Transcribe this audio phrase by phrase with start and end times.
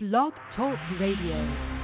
[0.00, 1.77] Blog Talk Radio.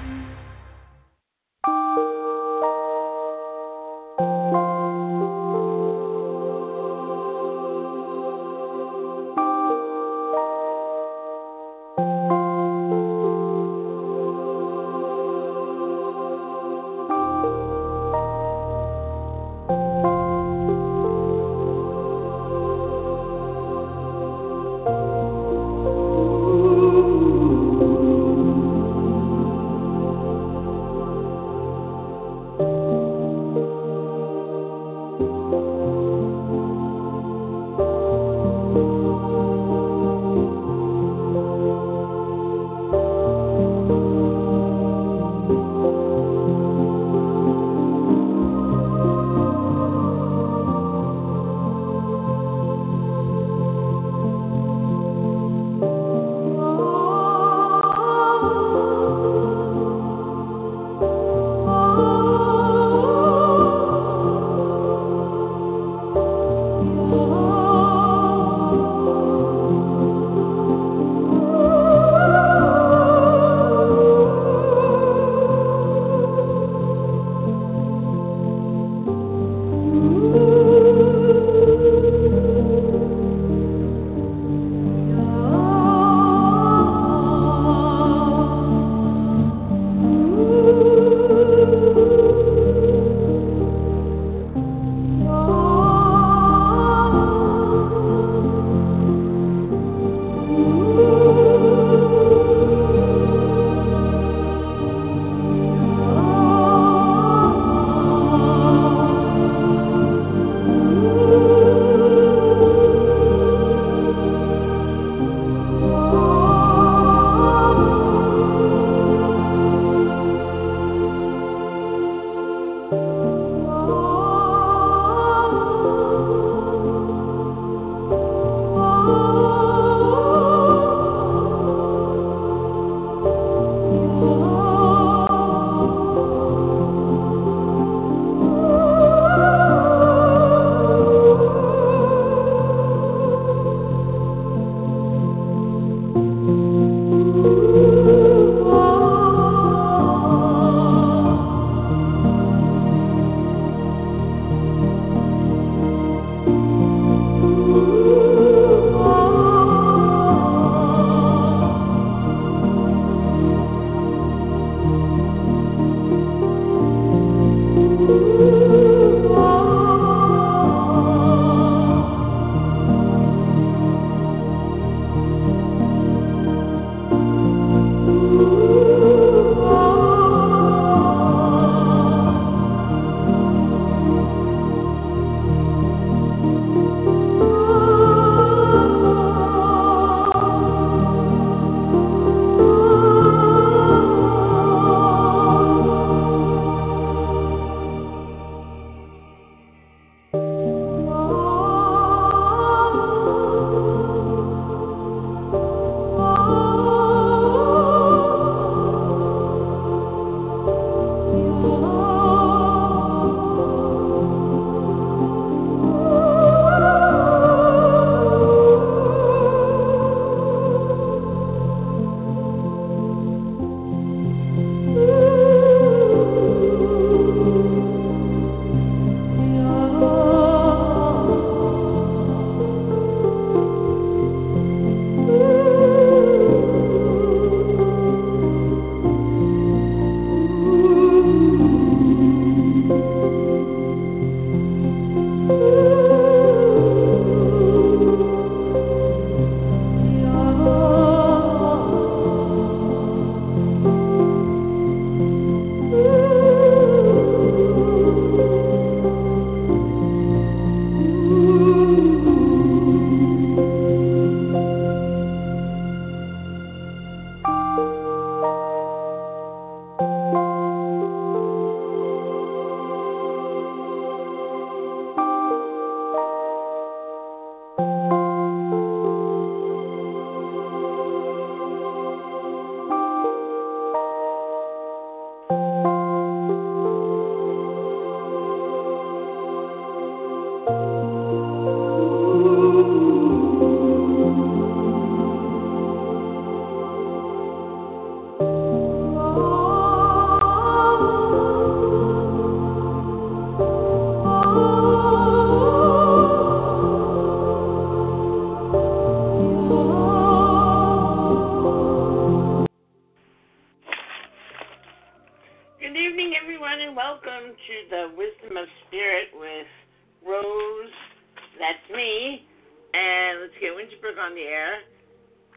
[324.25, 324.81] On the air.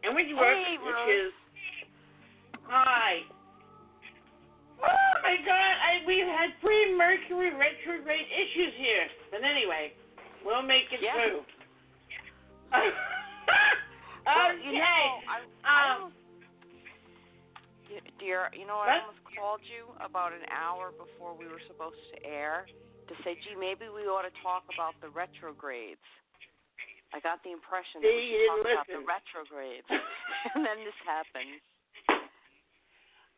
[0.04, 1.32] And Winter Brook, hey, which is.
[2.68, 3.24] Hi.
[4.78, 9.08] Oh my god, I, we've had three Mercury retrograde issues here.
[9.32, 9.96] But anyway,
[10.44, 11.16] we'll make it Yeah.
[11.16, 11.42] through.
[14.28, 14.60] Well, okay.
[14.60, 14.84] you know,
[15.24, 16.20] I, I um, almost,
[17.88, 18.92] Y- dear, you know, What?
[18.92, 22.68] I almost called you about an hour before we were supposed to air
[23.08, 26.04] to say, gee, maybe we ought to talk about the retrogrades.
[27.12, 29.08] I got the impression that we you should talk didn't about the listen.
[29.08, 29.88] retrogrades,
[30.54, 31.56] and then this happened.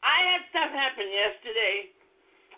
[0.03, 1.93] I had stuff happen yesterday.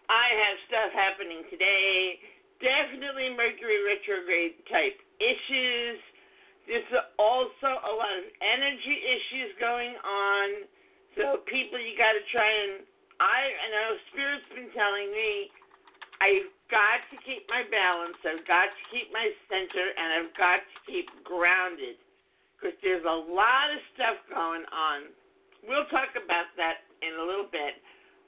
[0.08, 2.18] I have stuff happening today.
[2.62, 5.98] Definitely Mercury retrograde type issues.
[6.70, 6.86] There's
[7.18, 10.46] also a lot of energy issues going on.
[11.18, 12.86] So people, you got to try and.
[13.20, 15.46] I, I know Spirit's been telling me
[16.22, 18.16] I've got to keep my balance.
[18.24, 22.00] I've got to keep my center, and I've got to keep grounded
[22.56, 25.12] because there's a lot of stuff going on.
[25.68, 27.76] We'll talk about that in a little bit,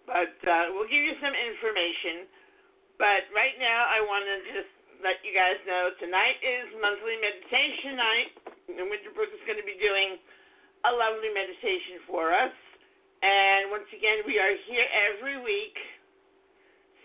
[0.04, 2.28] but uh, we'll give you some information.
[3.00, 7.96] But right now, I want to just let you guys know tonight is monthly meditation
[7.96, 8.30] night,
[8.76, 10.20] and Winter Brook is going to be doing
[10.84, 12.52] a lovely meditation for us.
[13.24, 15.74] And once again, we are here every week,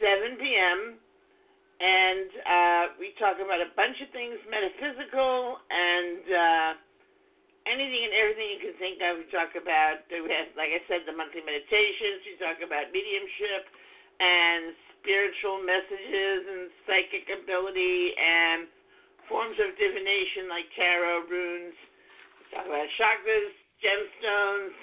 [0.03, 0.99] 7 p.m.,
[1.79, 6.71] and uh, we talk about a bunch of things metaphysical and uh,
[7.67, 9.23] anything and everything you can think of.
[9.23, 12.19] We talk about, we have, like I said, the monthly meditations.
[12.27, 13.63] We talk about mediumship
[14.19, 18.67] and spiritual messages and psychic ability and
[19.31, 21.77] forms of divination like tarot, runes.
[22.43, 24.75] We talk about chakras, gemstones,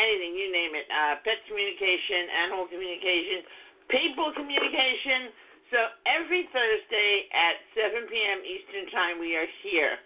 [0.00, 0.88] anything, you name it.
[0.88, 3.44] Uh, pet communication, animal communication,
[3.92, 5.28] people communication.
[5.68, 5.78] So
[6.08, 8.40] every Thursday at 7 p.m.
[8.40, 10.00] Eastern Time, we are here.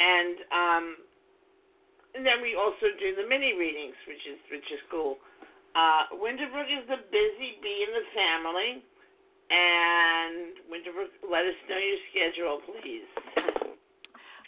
[0.00, 0.84] And um,
[2.16, 5.20] and then we also do the mini readings, which is which is cool.
[5.76, 8.70] Uh, Winter Brook is the busy bee in the family,
[9.52, 13.08] and Winter Brook, let us know your schedule, please.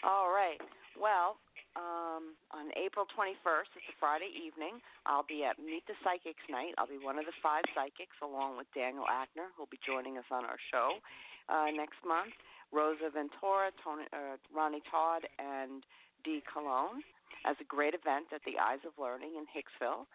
[0.00, 0.56] All right.
[0.96, 1.36] Well,
[1.78, 6.74] um, on April 21st, it's a Friday evening, I'll be at Meet the Psychics Night.
[6.74, 10.26] I'll be one of the five psychics, along with Daniel Ackner, who'll be joining us
[10.34, 10.98] on our show
[11.46, 12.34] uh, next month.
[12.74, 15.86] Rosa Ventura, Tony, uh, Ronnie Todd, and
[16.26, 17.00] Dee Cologne
[17.46, 20.10] as a great event at the Eyes of Learning in Hicksville.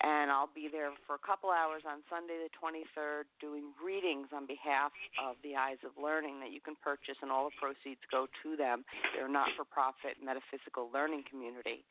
[0.00, 4.48] And I'll be there for a couple hours on Sunday the 23rd doing readings on
[4.48, 4.90] behalf
[5.20, 8.56] of the Eyes of Learning that you can purchase, and all the proceeds go to
[8.56, 8.82] them.
[9.14, 11.84] They're a not for profit metaphysical learning community.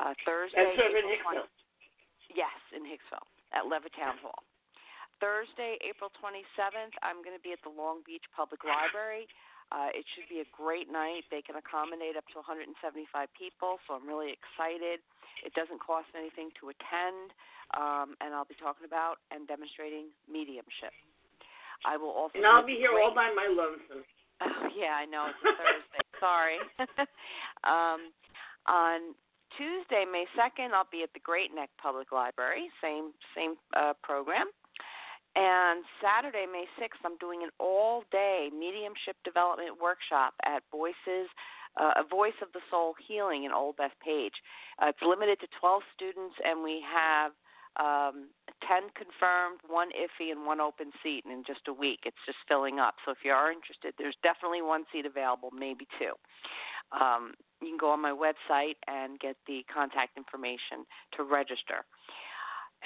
[0.00, 4.42] Uh, Thursday, That's over in April 20 Yes, in Hicksville at Levittown Hall.
[5.22, 9.24] Thursday, April 27th, I'm going to be at the Long Beach Public Library.
[9.74, 11.26] Uh, it should be a great night.
[11.30, 12.78] They can accommodate up to 175
[13.34, 15.02] people, so I'm really excited.
[15.42, 17.34] It doesn't cost anything to attend,
[17.74, 20.94] um, and I'll be talking about and demonstrating mediumship.
[21.84, 22.38] I will also.
[22.38, 24.04] And I'll be here great- all by my lonesome.
[24.38, 26.04] Oh yeah, I know it's a Thursday.
[26.20, 26.60] Sorry.
[27.64, 28.12] um,
[28.68, 29.16] on
[29.56, 32.68] Tuesday, May second, I'll be at the Great Neck Public Library.
[32.82, 34.52] Same same uh, program.
[35.36, 41.28] And Saturday, May sixth, I'm doing an all-day mediumship development workshop at Voices.
[41.76, 44.40] Uh, a Voice of the Soul Healing in Old Bethpage.
[44.80, 47.36] Uh, it's limited to 12 students, and we have
[47.76, 48.32] um,
[48.64, 52.00] 10 confirmed, one iffy, and one open seat and in just a week.
[52.08, 52.96] It's just filling up.
[53.04, 56.16] So if you are interested, there's definitely one seat available, maybe two.
[56.96, 61.84] Um, you can go on my website and get the contact information to register.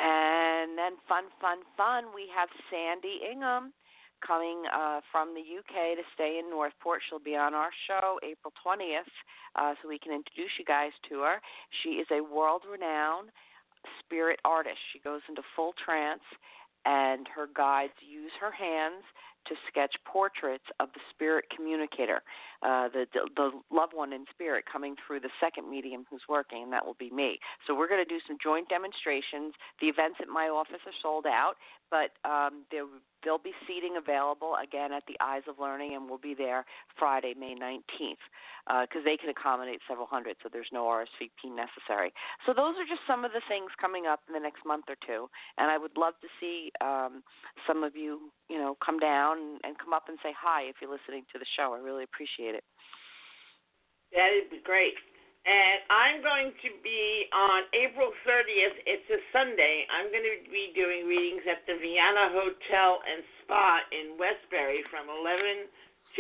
[0.00, 3.72] And then, fun, fun, fun, we have Sandy Ingham
[4.26, 7.00] coming uh, from the UK to stay in Northport.
[7.08, 9.08] She'll be on our show April 20th,
[9.56, 11.36] uh, so we can introduce you guys to her.
[11.82, 13.28] She is a world renowned
[14.00, 14.78] spirit artist.
[14.92, 16.24] She goes into full trance,
[16.84, 19.04] and her guides use her hands
[19.46, 22.22] to sketch portraits of the spirit communicator,
[22.62, 23.06] uh, the,
[23.36, 26.96] the loved one in spirit coming through the second medium who's working, and that will
[26.98, 27.38] be me.
[27.66, 29.54] So we're going to do some joint demonstrations.
[29.80, 31.54] The events at my office are sold out,
[31.90, 32.84] but um, there
[33.22, 36.64] there'll be seating available again at the Eyes of Learning, and we'll be there
[36.98, 38.24] Friday, May 19th,
[38.88, 42.12] because they can accommodate several hundred, so there's no RSVP necessary.
[42.46, 44.96] So those are just some of the things coming up in the next month or
[45.06, 45.28] two,
[45.58, 47.22] and I would love to see um,
[47.66, 50.82] some of you, you know, come down and, and come up and say hi if
[50.82, 51.70] you're listening to the show.
[51.72, 52.66] I really appreciate it.
[54.10, 54.98] That'd be great.
[55.46, 58.76] And I'm going to be on April 30th.
[58.84, 59.86] It's a Sunday.
[59.88, 65.08] I'm going to be doing readings at the Viana Hotel and Spa in Westbury from
[65.08, 65.70] 11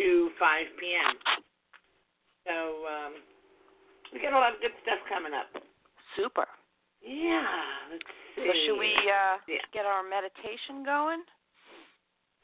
[0.00, 1.12] to 5 p.m.
[2.48, 2.56] So
[2.88, 3.12] um,
[4.14, 5.52] we got a lot of good stuff coming up.
[6.16, 6.48] Super.
[7.04, 7.44] Yeah.
[7.92, 8.08] Let's
[8.38, 8.48] see.
[8.48, 9.60] So should we uh, Yeah.
[9.76, 11.20] get our meditation going?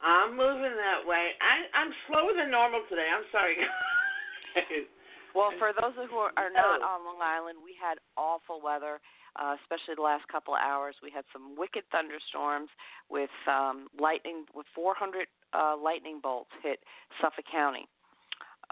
[0.01, 1.33] I'm moving that way.
[1.41, 3.09] I, I'm slower than normal today.
[3.09, 3.57] I'm sorry.
[5.37, 9.05] Well, for those who are, not on Long Island, we had awful weather,
[9.37, 10.97] uh, especially the last couple of hours.
[11.05, 12.73] We had some wicked thunderstorms
[13.13, 16.81] with um, lightning, with 400 uh, lightning bolts hit
[17.21, 17.85] Suffolk County,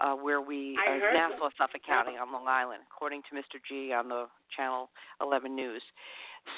[0.01, 3.61] uh, where we uh, Nassau, Suffolk County on Long Island, according to Mr.
[3.61, 4.25] G on the
[4.57, 4.89] Channel
[5.21, 5.85] 11 News.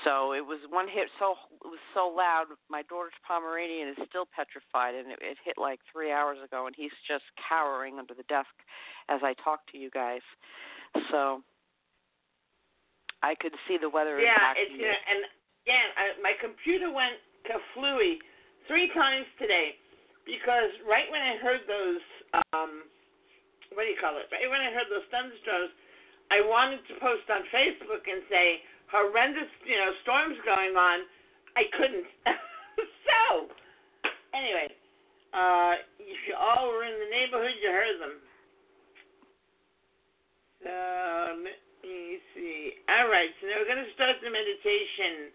[0.04, 2.52] So it was one hit so it was so loud.
[2.68, 6.76] My daughter's Pomeranian is still petrified, and it, it hit like three hours ago, and
[6.76, 8.52] he's just cowering under the desk
[9.08, 10.24] as I talk to you guys.
[11.12, 11.40] So
[13.24, 14.88] I could see the weather yeah, it's you.
[14.88, 15.24] and
[15.64, 17.18] again, I, my computer went
[17.48, 18.20] kaflooey
[18.68, 19.80] three times today
[20.28, 22.04] because right when I heard those,
[22.52, 22.84] um,
[23.72, 24.28] what do you call it?
[24.30, 25.72] Right when I heard those thunderstorms,
[26.28, 28.60] I wanted to post on Facebook and say
[28.92, 31.04] horrendous, you know, storms going on.
[31.56, 32.08] I couldn't.
[33.08, 33.50] so
[34.32, 34.70] anyway,
[35.34, 38.16] uh, if you all were in the neighborhood, you heard them.
[40.64, 40.74] So
[41.44, 42.78] let me see.
[42.90, 45.34] All right, so now we're going to start the meditation.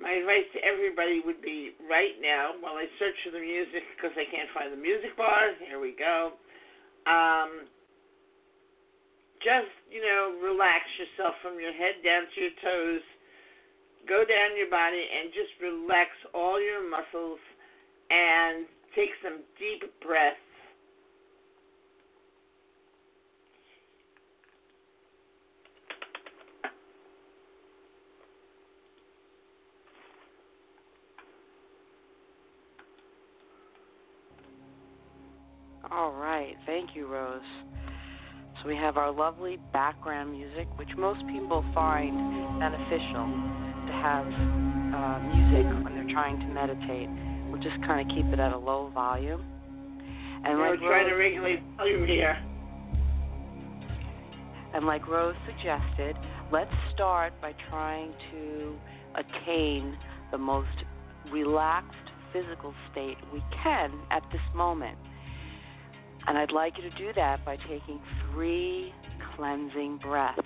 [0.00, 4.16] My advice to everybody would be right now, while I search for the music because
[4.16, 5.52] I can't find the music bar.
[5.60, 6.40] Here we go.
[7.04, 7.68] Um,
[9.42, 13.04] just, you know, relax yourself from your head down to your toes.
[14.08, 17.40] Go down your body and just relax all your muscles
[18.10, 20.36] and take some deep breaths.
[35.90, 37.40] All right, thank you, Rose.
[38.62, 42.12] So we have our lovely background music, which most people find
[42.60, 43.26] beneficial
[43.86, 47.08] to have uh, music when they're trying to meditate.
[47.50, 49.42] We'll just kind of keep it at a low volume.
[50.44, 52.36] And We're like trying to Rose, regulate volume here.
[54.74, 56.16] and like Rose suggested,
[56.52, 58.76] let's start by trying to
[59.16, 59.96] attain
[60.32, 60.68] the most
[61.32, 61.96] relaxed
[62.32, 64.96] physical state we can at this moment.
[66.26, 68.00] And I'd like you to do that by taking
[68.32, 68.92] three
[69.36, 70.40] cleansing breaths.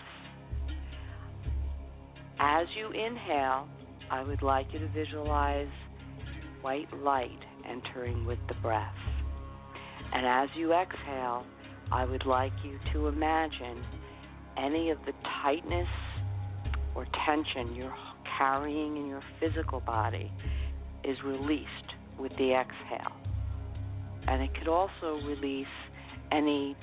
[2.38, 3.68] As you inhale,
[4.10, 5.68] I would like you to visualize
[6.62, 7.38] white light
[7.68, 8.94] entering with the breath.
[10.12, 11.44] And as you exhale,
[11.90, 13.84] I would like you to imagine
[14.56, 15.12] any of the
[15.42, 15.88] tightness
[16.94, 17.94] or tension you're
[18.38, 20.30] carrying in your physical body
[21.02, 21.68] is released
[22.18, 23.23] with the exhale.
[24.26, 25.66] And it could also release
[26.32, 26.76] any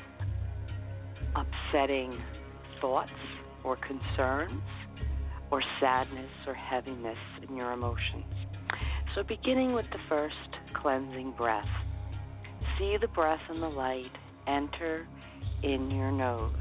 [1.36, 2.18] upsetting
[2.80, 3.12] thoughts
[3.64, 4.62] or concerns
[5.52, 7.18] or sadness or heaviness
[7.48, 8.26] in your emotions.
[9.16, 10.36] So, beginning with the first
[10.82, 11.68] cleansing breath,
[12.78, 14.12] see the breath and the light
[14.48, 15.06] enter
[15.64, 16.54] in your nose,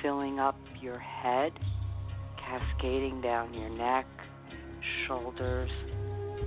[0.00, 1.52] filling up your head,
[2.38, 4.06] cascading down your neck,
[5.06, 5.70] shoulders,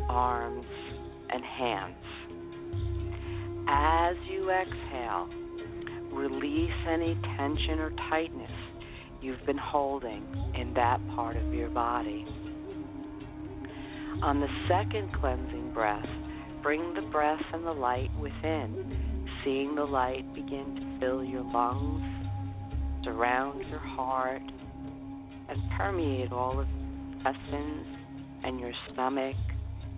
[0.09, 0.65] arms,
[1.29, 2.14] and hands.
[3.67, 5.27] As you exhale,
[6.11, 8.51] release any tension or tightness
[9.21, 12.25] you've been holding in that part of your body.
[14.21, 16.05] On the second cleansing breath,
[16.61, 22.03] bring the breath and the light within, seeing the light begin to fill your lungs,
[23.03, 24.41] surround your heart,
[25.49, 27.87] and permeate all of your intestines
[28.43, 29.35] and your stomach,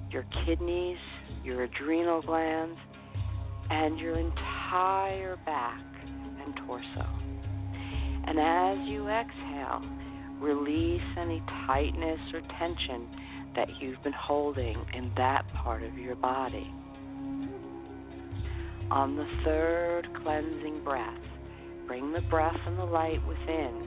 [0.09, 0.97] your kidneys,
[1.43, 2.79] your adrenal glands,
[3.69, 5.81] and your entire back
[6.43, 7.05] and torso.
[8.27, 9.81] And as you exhale,
[10.39, 13.07] release any tightness or tension
[13.55, 16.71] that you've been holding in that part of your body.
[18.91, 21.19] On the third cleansing breath,
[21.87, 23.83] bring the breath and the light within,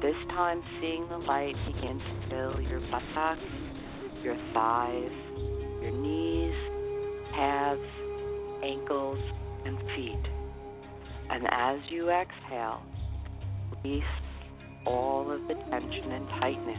[0.00, 3.40] this time seeing the light begin to fill your buttocks,
[4.22, 5.10] your thighs,
[5.82, 6.54] your knees,
[7.34, 7.82] calves,
[8.62, 9.18] ankles,
[9.64, 10.30] and feet.
[11.30, 12.82] And as you exhale,
[13.82, 14.02] release
[14.86, 16.78] all of the tension and tightness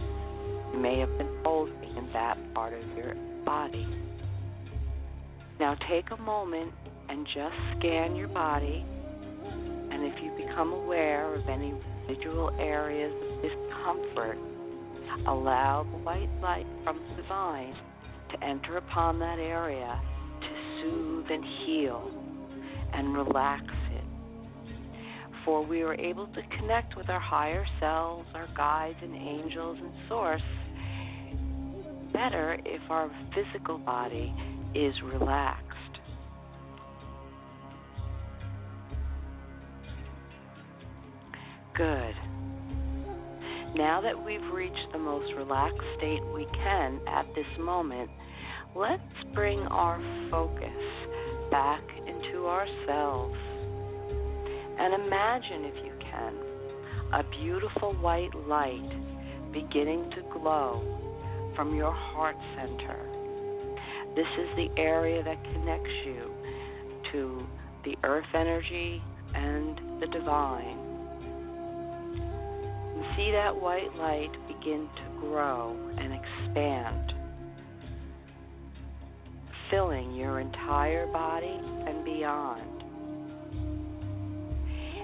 [0.74, 3.88] you may have been holding in that part of your body.
[5.60, 6.72] Now take a moment
[7.10, 8.86] and just scan your body,
[9.92, 11.74] and if you become aware of any
[12.08, 14.38] residual areas of discomfort,
[15.28, 17.76] allow the white light from the divine
[18.32, 20.00] to enter upon that area
[20.82, 22.12] soothe and heal
[22.94, 24.04] and relax it.
[25.46, 29.92] For we are able to connect with our higher selves, our guides and angels and
[30.08, 30.42] source
[32.14, 34.34] better if our physical body
[34.76, 35.66] is relaxed.
[41.76, 42.14] Good.
[43.76, 48.10] Now that we've reached the most relaxed state we can at this moment,
[48.76, 49.02] let's
[49.34, 50.00] bring our
[50.30, 50.70] focus
[51.52, 53.38] back into ourselves.
[54.80, 56.34] And imagine, if you can,
[57.14, 60.82] a beautiful white light beginning to glow
[61.56, 63.06] from your heart center.
[64.16, 66.32] This is the area that connects you
[67.12, 67.48] to
[67.84, 69.02] the earth energy
[69.34, 70.78] and the divine.
[72.96, 77.14] And see that white light begin to grow and expand,
[79.70, 82.84] filling your entire body and beyond.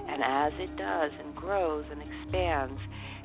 [0.08, 2.80] And as it does and grows and expands,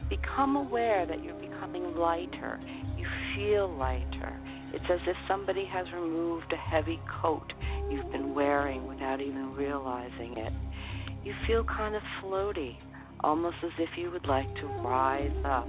[0.09, 2.59] become aware that you're becoming lighter.
[2.97, 4.37] You feel lighter.
[4.73, 7.53] It's as if somebody has removed a heavy coat
[7.89, 10.53] you've been wearing without even realizing it.
[11.23, 12.75] You feel kind of floaty,
[13.21, 15.67] almost as if you would like to rise up.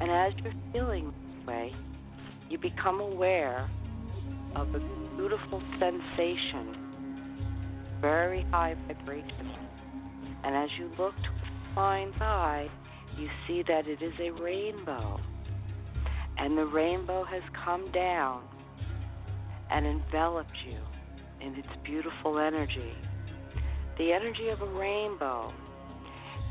[0.00, 1.72] And as you're feeling this way,
[2.48, 3.68] you become aware
[4.54, 4.80] of a
[5.16, 6.76] beautiful sensation,
[8.00, 9.52] very high vibration.
[10.44, 12.68] And as you look to the mind's eye,
[13.18, 15.18] you see that it is a rainbow.
[16.38, 18.42] And the rainbow has come down
[19.70, 20.78] and enveloped you
[21.44, 22.92] in its beautiful energy.
[23.98, 25.52] The energy of a rainbow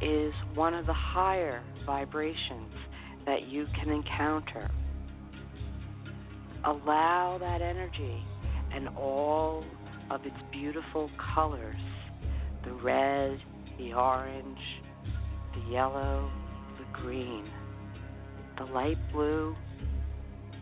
[0.01, 2.73] is one of the higher vibrations
[3.25, 4.69] that you can encounter.
[6.65, 8.25] Allow that energy
[8.73, 9.63] and all
[10.09, 11.75] of its beautiful colors
[12.63, 13.37] the red,
[13.77, 14.57] the orange,
[15.53, 16.31] the yellow,
[16.79, 17.45] the green,
[18.57, 19.55] the light blue,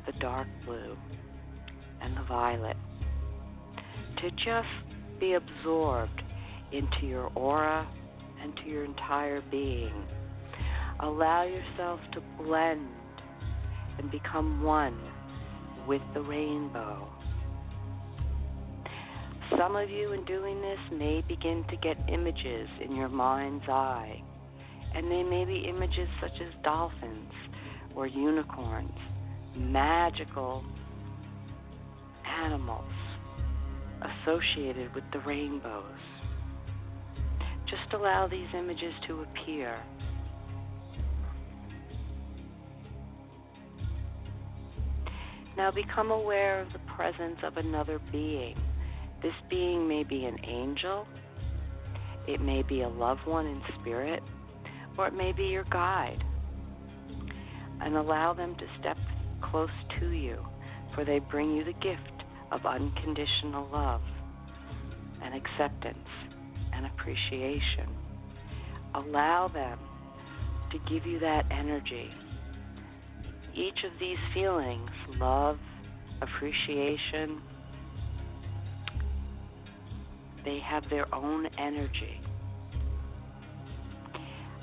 [0.05, 0.97] the dark blue,
[2.01, 2.75] and the violet
[4.23, 4.67] to just
[5.19, 6.21] be absorbed
[6.71, 7.87] into your aura
[8.41, 9.93] and to your entire being.
[10.99, 12.87] Allow yourself to blend
[13.99, 14.97] and become one
[15.88, 17.08] with the rainbow.
[19.58, 24.22] Some of you, in doing this, may begin to get images in your mind's eye,
[24.96, 27.32] and they may be images such as dolphins
[27.96, 28.98] or unicorns,
[29.56, 30.63] magical
[32.26, 32.91] animals
[34.02, 35.84] associated with the rainbows.
[37.69, 39.80] Just allow these images to appear.
[45.63, 48.58] Now become aware of the presence of another being.
[49.21, 51.08] This being may be an angel,
[52.28, 54.21] it may be a loved one in spirit,
[54.97, 56.21] or it may be your guide.
[57.80, 58.97] And allow them to step
[59.41, 59.69] close
[60.02, 60.45] to you,
[60.93, 64.02] for they bring you the gift of unconditional love
[65.21, 66.10] and acceptance
[66.73, 67.88] and appreciation.
[68.95, 69.80] Allow them
[70.73, 72.12] to give you that energy.
[73.55, 74.89] Each of these feelings
[75.19, 75.59] love,
[76.21, 77.41] appreciation
[80.43, 82.19] they have their own energy.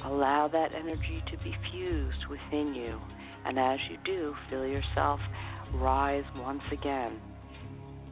[0.04, 2.98] Allow that energy to be fused within you,
[3.44, 5.20] and as you do, feel yourself
[5.74, 7.20] rise once again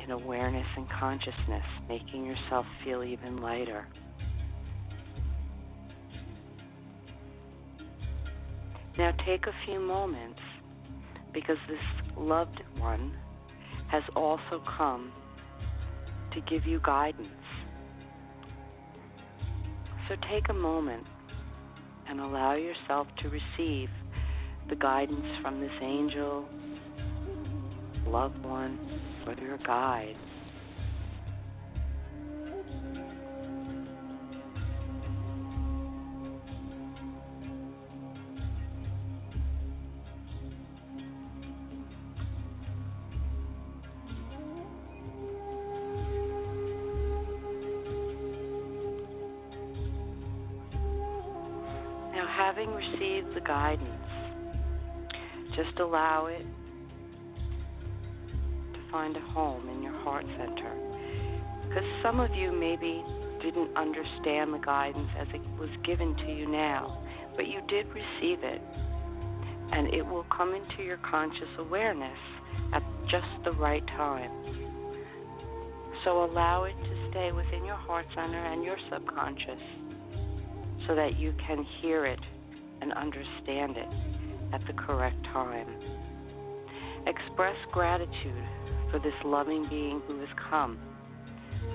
[0.03, 3.87] in awareness and consciousness, making yourself feel even lighter.
[8.97, 10.41] Now take a few moments
[11.41, 11.79] because this
[12.17, 13.17] loved one
[13.93, 15.13] has also come
[16.35, 17.29] to give you guidance.
[20.09, 21.07] So take a moment
[22.09, 23.89] and allow yourself to receive
[24.69, 26.49] the guidance from this angel,
[28.05, 28.77] loved one,
[29.25, 30.17] or your guide.
[52.39, 53.91] Having received the guidance,
[55.57, 56.47] just allow it
[58.75, 60.73] to find a home in your heart center.
[61.67, 63.05] Because some of you maybe
[63.43, 67.03] didn't understand the guidance as it was given to you now,
[67.35, 68.63] but you did receive it.
[69.73, 72.19] And it will come into your conscious awareness
[72.73, 74.31] at just the right time.
[76.05, 79.61] So allow it to stay within your heart center and your subconscious
[80.89, 82.19] so that you can hear it
[82.81, 83.89] and understand it
[84.55, 85.67] at the correct time.
[87.07, 88.45] Express gratitude
[88.91, 90.79] for this loving being who has come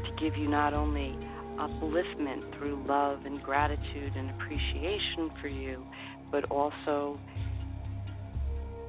[0.04, 1.16] to give you not only
[1.58, 5.86] upliftment through love and gratitude and appreciation for you,
[6.32, 7.20] but also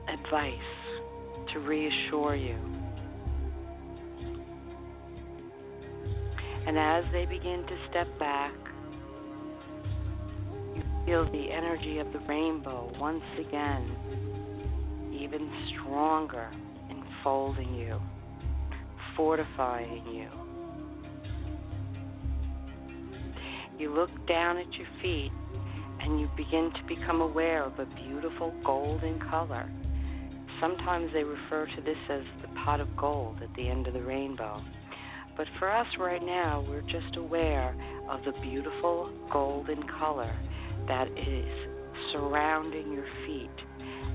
[0.09, 0.53] advice
[1.53, 2.57] to reassure you.
[6.67, 8.53] And as they begin to step back,
[11.05, 13.91] feel the energy of the rainbow once again,
[15.13, 16.51] even stronger,
[16.89, 18.01] enfolding you,
[19.17, 20.29] fortifying you.
[23.79, 25.33] You look down at your feet
[26.01, 29.71] and you begin to become aware of a beautiful golden color.
[30.61, 34.03] Sometimes they refer to this as the pot of gold at the end of the
[34.03, 34.63] rainbow.
[35.37, 37.75] But for us right now, we're just aware
[38.09, 40.35] of the beautiful golden color
[40.89, 41.47] that is
[42.13, 43.51] surrounding your feet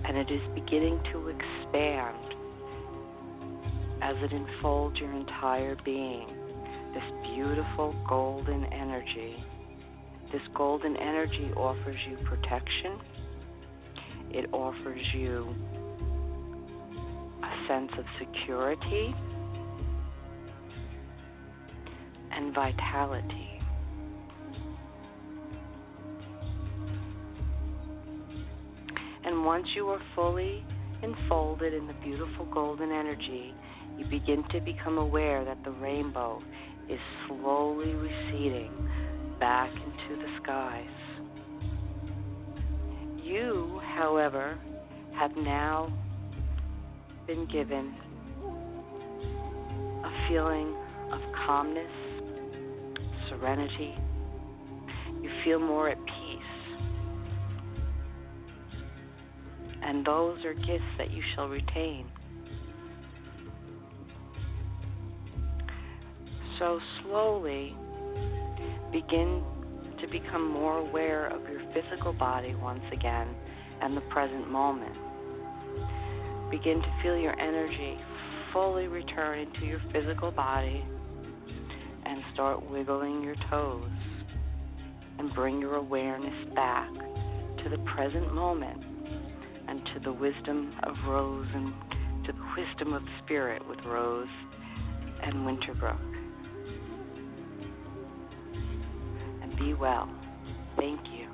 [0.05, 2.17] and it is beginning to expand
[4.01, 6.27] as it enfolds your entire being.
[6.93, 7.03] This
[7.35, 9.35] beautiful golden energy.
[10.31, 12.99] This golden energy offers you protection.
[14.31, 15.53] It offers you
[17.43, 19.13] a sense of security
[22.31, 23.58] and vitality.
[29.39, 30.65] And once you are fully
[31.01, 33.53] enfolded in the beautiful golden energy,
[33.97, 36.41] you begin to become aware that the rainbow
[36.89, 38.69] is slowly receding
[39.39, 40.89] back into the skies.
[43.23, 44.59] You, however,
[45.17, 45.89] have now
[47.25, 47.93] been given
[50.03, 50.75] a feeling
[51.13, 51.87] of calmness,
[53.29, 53.95] serenity.
[55.21, 55.97] You feel more at
[59.83, 62.05] And those are gifts that you shall retain.
[66.59, 67.75] So slowly
[68.91, 69.41] begin
[70.01, 73.27] to become more aware of your physical body once again
[73.81, 74.95] and the present moment.
[76.51, 77.97] Begin to feel your energy
[78.53, 80.83] fully return into your physical body
[82.05, 83.89] and start wiggling your toes
[85.19, 86.89] and bring your awareness back
[87.63, 88.88] to the present moment
[89.69, 91.71] and to the wisdom of Rose and
[92.25, 94.27] to the wisdom of Spirit with Rose
[95.21, 95.99] and Winter Brook.
[99.43, 100.09] And be well.
[100.75, 101.27] Thank you.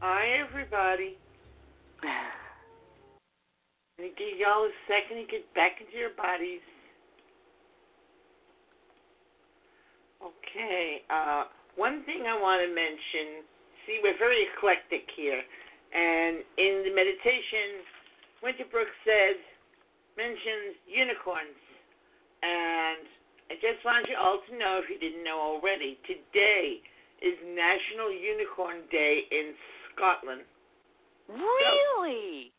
[0.00, 1.16] Hi, everybody.
[3.98, 6.60] To give y'all a second to get back into your bodies.
[10.56, 11.04] Okay.
[11.12, 11.44] Uh,
[11.76, 13.44] one thing I want to mention
[13.84, 15.40] see, we're very eclectic here.
[15.92, 17.84] And in the meditation,
[18.42, 19.36] Winter Brook says,
[20.16, 21.60] mentions unicorns.
[22.42, 23.04] And
[23.52, 26.80] I just want you all to know, if you didn't know already, today
[27.22, 29.54] is National Unicorn Day in
[29.92, 30.42] Scotland.
[31.28, 32.50] Really?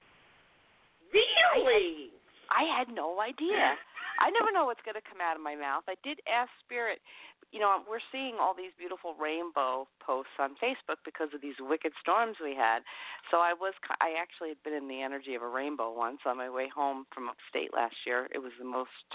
[1.14, 2.10] Really?
[2.50, 3.76] I had no idea.
[4.18, 5.86] I never know what's going to come out of my mouth.
[5.86, 6.98] I did ask Spirit,
[7.58, 11.90] you know, we're seeing all these beautiful rainbow posts on Facebook because of these wicked
[11.98, 12.86] storms we had.
[13.34, 16.38] So I was, I actually had been in the energy of a rainbow once on
[16.38, 18.30] my way home from upstate last year.
[18.30, 19.10] It was the most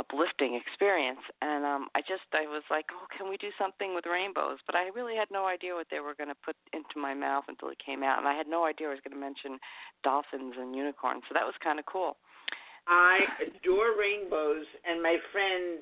[0.00, 4.04] uplifting experience and um I just I was like, "Oh, can we do something with
[4.04, 7.14] rainbows?" But I really had no idea what they were going to put into my
[7.16, 9.56] mouth until it came out and I had no idea I was going to mention
[10.04, 11.24] dolphins and unicorns.
[11.28, 12.20] So that was kind of cool.
[12.84, 15.80] I adore rainbows and my friend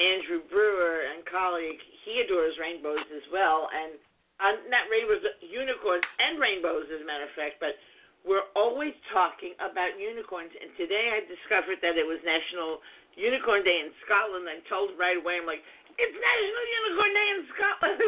[0.00, 3.98] Andrew Brewer and colleague, he adores rainbows as well and
[4.40, 7.78] uh, not rainbows, unicorns and rainbows as a matter of fact, but
[8.26, 12.80] we're always talking about unicorns and today I discovered that it was National
[13.18, 14.48] Unicorn Day in Scotland.
[14.48, 15.62] I told right away, I'm like,
[16.00, 18.00] it's National Unicorn Day in Scotland.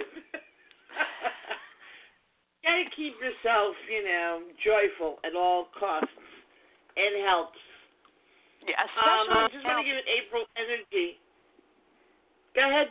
[2.64, 6.08] Gotta keep yourself, you know, joyful at all costs.
[6.96, 7.60] It helps.
[8.64, 11.20] Yeah, Um, I just want to give it April energy.
[12.64, 12.88] Go ahead.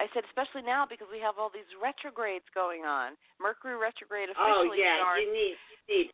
[0.00, 3.20] I said especially now because we have all these retrogrades going on.
[3.36, 6.08] Mercury retrograde Oh officially yeah, starts you need, you need.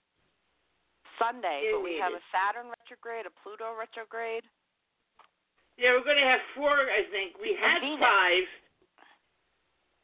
[1.22, 2.26] Sunday, but we have Indeed.
[2.26, 4.42] a Saturn retrograde, a Pluto retrograde.
[5.78, 7.38] Yeah, we're going to have four, I think.
[7.38, 8.46] We had five.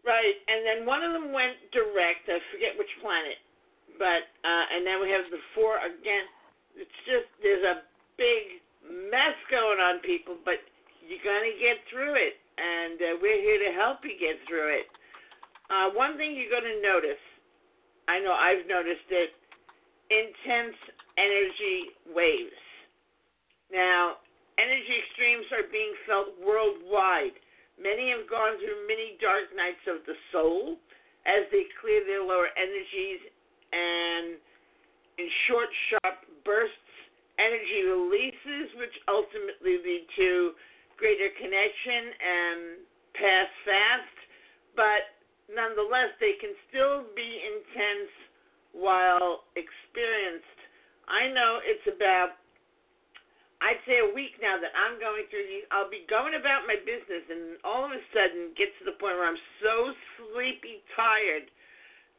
[0.07, 2.29] Right, and then one of them went direct.
[2.31, 3.39] I forget which planet.
[4.01, 6.27] But, uh, and then we have the four again.
[6.77, 7.85] It's just, there's a
[8.17, 10.61] big mess going on, people, but
[11.03, 12.39] you're going to get through it.
[12.59, 14.87] And uh, we're here to help you get through it.
[15.73, 17.23] Uh, one thing you're going to notice,
[18.07, 19.33] I know I've noticed it,
[20.13, 20.77] intense
[21.17, 22.61] energy waves.
[23.73, 24.21] Now,
[24.61, 27.33] energy extremes are being felt worldwide.
[27.81, 30.77] Many have gone through many dark nights of the soul
[31.25, 33.25] as they clear their lower energies
[33.73, 34.37] and
[35.17, 36.93] in short, sharp bursts,
[37.41, 40.53] energy releases, which ultimately lead to
[40.97, 42.59] greater connection and
[43.15, 44.17] pass fast.
[44.75, 45.03] But
[45.53, 48.13] nonetheless, they can still be intense
[48.73, 50.59] while experienced.
[51.09, 52.41] I know it's about
[53.63, 55.63] I'd say a week now that I'm going through these.
[55.71, 59.15] I'll be going about my business, and all of a sudden, get to the point
[59.15, 61.47] where I'm so sleepy, tired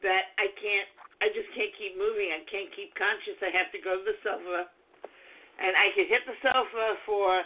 [0.07, 0.87] that I can't.
[1.19, 2.31] I just can't keep moving.
[2.31, 3.35] I can't keep conscious.
[3.43, 4.71] I have to go to the sofa,
[5.59, 7.43] and I can hit the sofa for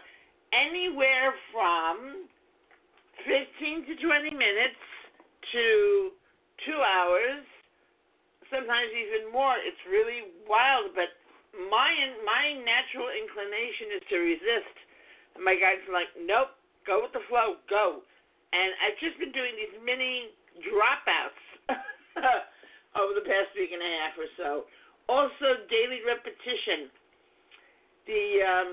[0.53, 2.27] anywhere from
[3.25, 4.81] 15 to 20 minutes
[5.51, 5.65] to
[6.65, 7.43] two hours,
[8.51, 9.55] sometimes even more.
[9.59, 11.11] It's really wild, but
[11.71, 11.91] my
[12.23, 14.75] my natural inclination is to resist.
[15.35, 16.55] And my guide's are like, nope,
[16.85, 18.01] go with the flow, go.
[18.53, 20.31] And I've just been doing these mini
[20.63, 21.43] dropouts
[22.99, 24.49] over the past week and a half or so.
[25.07, 26.91] Also, daily repetition.
[28.07, 28.69] The um,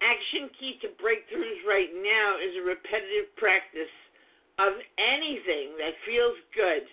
[0.00, 3.92] action key to breakthroughs right now is a repetitive practice
[4.58, 6.84] of anything that feels good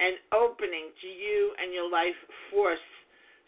[0.00, 2.16] and opening to you and your life
[2.50, 2.82] force.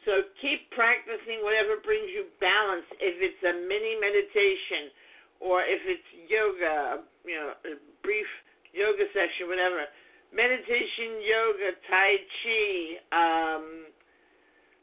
[0.04, 2.84] So keep practicing whatever brings you balance.
[3.00, 4.92] If it's a mini meditation
[5.40, 8.28] or if it's yoga, you know, a brief
[8.76, 9.88] yoga session, whatever.
[10.34, 12.12] Meditation, yoga, Tai
[12.42, 12.68] Chi,
[13.14, 13.64] um,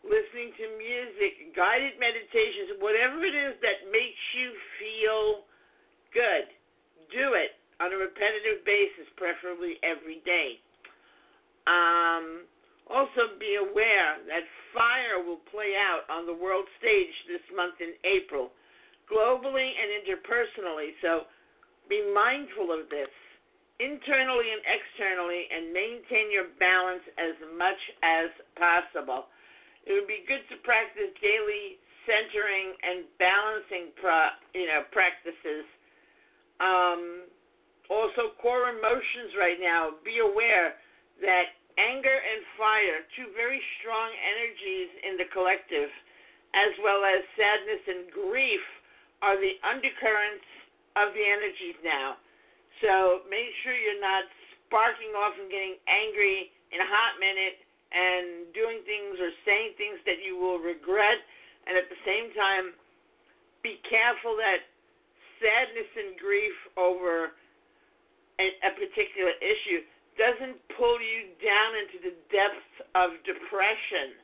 [0.02, 4.50] listening to music, guided meditations, whatever it is that makes you
[4.82, 5.46] feel
[6.14, 6.46] good,
[7.14, 10.62] do it on a repetitive basis, preferably every day.
[11.66, 12.46] Um,
[12.90, 17.96] also, be aware that fire will play out on the world stage this month in
[18.04, 18.52] April,
[19.08, 20.98] globally and interpersonally.
[21.02, 21.30] So
[21.88, 23.12] be mindful of this
[23.82, 29.31] internally and externally and maintain your balance as much as possible.
[29.86, 35.66] It would be good to practice daily centering and balancing pro, you know practices.
[36.62, 37.30] Um,
[37.90, 39.98] also, core emotions right now.
[40.06, 40.78] Be aware
[41.20, 45.90] that anger and fire, two very strong energies in the collective,
[46.54, 48.64] as well as sadness and grief,
[49.22, 50.48] are the undercurrents
[50.98, 52.18] of the energies now.
[52.82, 54.26] So make sure you're not
[54.66, 57.62] sparking off and getting angry in a hot minute
[57.92, 61.20] and doing things or saying things that you will regret.
[61.68, 62.74] And at the same time,
[63.62, 64.66] be careful that
[65.38, 67.36] sadness and grief over
[68.40, 69.86] a, a particular issue
[70.18, 74.18] doesn't pull you down into the depths of depression.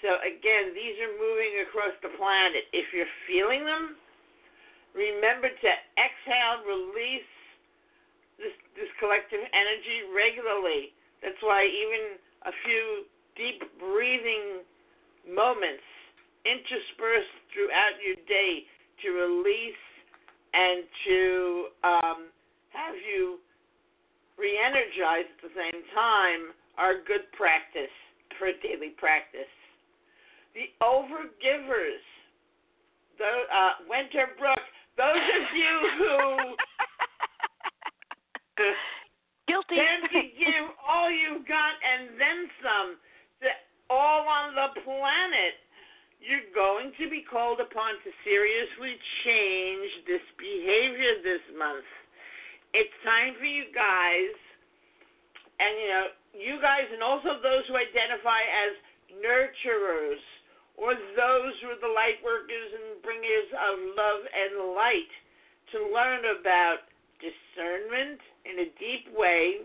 [0.00, 2.68] So again, these are moving across the planet.
[2.76, 3.96] If you're feeling them,
[4.92, 7.30] remember to exhale, release
[8.36, 10.90] this this collective energy regularly.
[11.22, 13.04] That's why even a few
[13.36, 14.62] deep breathing
[15.28, 15.84] moments
[16.44, 18.64] interspersed throughout your day
[19.02, 19.84] to release
[20.52, 21.18] and to
[21.82, 22.20] um,
[22.70, 23.40] have you
[24.38, 27.92] re-energize at the same time are good practice
[28.38, 29.50] for daily practice.
[30.54, 32.02] The overgivers,
[33.18, 34.62] the uh, Winter Brook,
[34.96, 36.54] those of you who
[39.54, 39.78] Guilty.
[39.78, 42.98] tend to give all you've got and then some
[43.46, 43.50] to
[43.86, 45.54] all on the planet,
[46.18, 51.86] you're going to be called upon to seriously change this behavior this month.
[52.72, 54.34] It's time for you guys,
[55.62, 58.72] and you know, you guys, and also those who identify as
[59.22, 60.18] nurturers
[60.74, 65.12] or those who are the light workers and bringers of love and light,
[65.70, 66.90] to learn about
[67.22, 69.64] discernment in a deep way.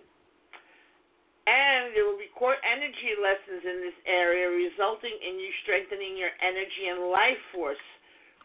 [1.50, 6.34] And there will be core energy lessons in this area, resulting in you strengthening your
[6.42, 7.82] energy and life force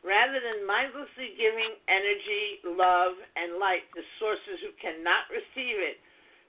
[0.04, 5.96] rather than mindlessly giving energy, love, and light to sources who cannot receive it.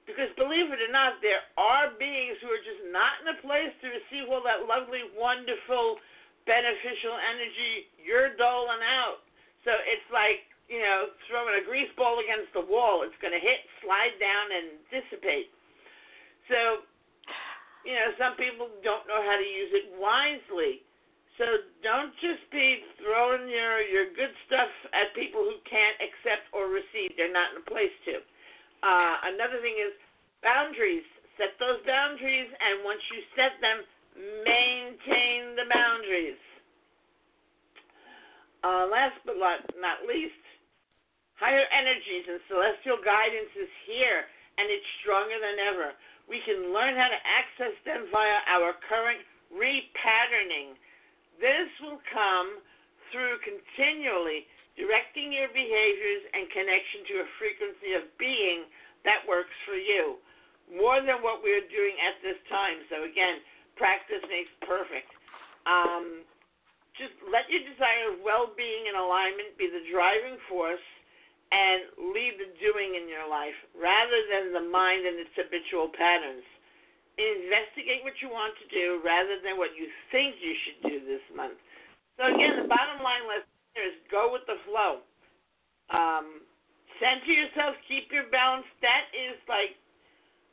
[0.04, 3.74] Because believe it or not, there are beings who are just not in a place
[3.82, 5.98] to receive all that lovely, wonderful,
[6.46, 9.26] beneficial energy you're doling out.
[9.66, 13.06] So it's like, you know, throwing a grease ball against the wall.
[13.06, 15.54] It's going to hit, slide down, and dissipate.
[16.50, 16.86] So,
[17.86, 20.82] you know, some people don't know how to use it wisely.
[21.38, 21.44] So
[21.84, 27.12] don't just be throwing your your good stuff at people who can't accept or receive.
[27.20, 28.24] They're not in a place to.
[28.80, 29.92] Uh, another thing is
[30.40, 31.04] boundaries.
[31.36, 33.84] Set those boundaries, and once you set them,
[34.48, 36.40] maintain the boundaries.
[38.64, 40.40] Uh, last but not least,
[41.40, 45.96] higher energies and celestial guidance is here, and it's stronger than ever.
[46.26, 49.22] We can learn how to access them via our current
[49.54, 50.80] repatterning.
[51.38, 52.64] This will come
[53.12, 54.48] through continually
[54.80, 58.68] directing your behaviors and connection to a frequency of being
[59.08, 60.20] that works for you
[60.72, 62.82] more than what we're doing at this time.
[62.90, 63.38] So, again,
[63.78, 65.08] practice makes perfect.
[65.70, 66.26] Um,
[66.98, 70.82] just let your desire of well being and alignment be the driving force
[71.52, 76.46] and lead the doing in your life rather than the mind and its habitual patterns.
[77.16, 81.24] Investigate what you want to do rather than what you think you should do this
[81.32, 81.56] month.
[82.20, 85.04] So, again, the bottom line lesson here is go with the flow.
[85.92, 86.44] Um,
[87.00, 88.68] center yourself, keep your balance.
[88.84, 89.80] That is like,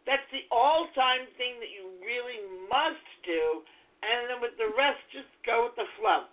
[0.07, 3.63] that's the all time thing that you really must do.
[4.03, 6.27] And then with the rest, just go with the flow.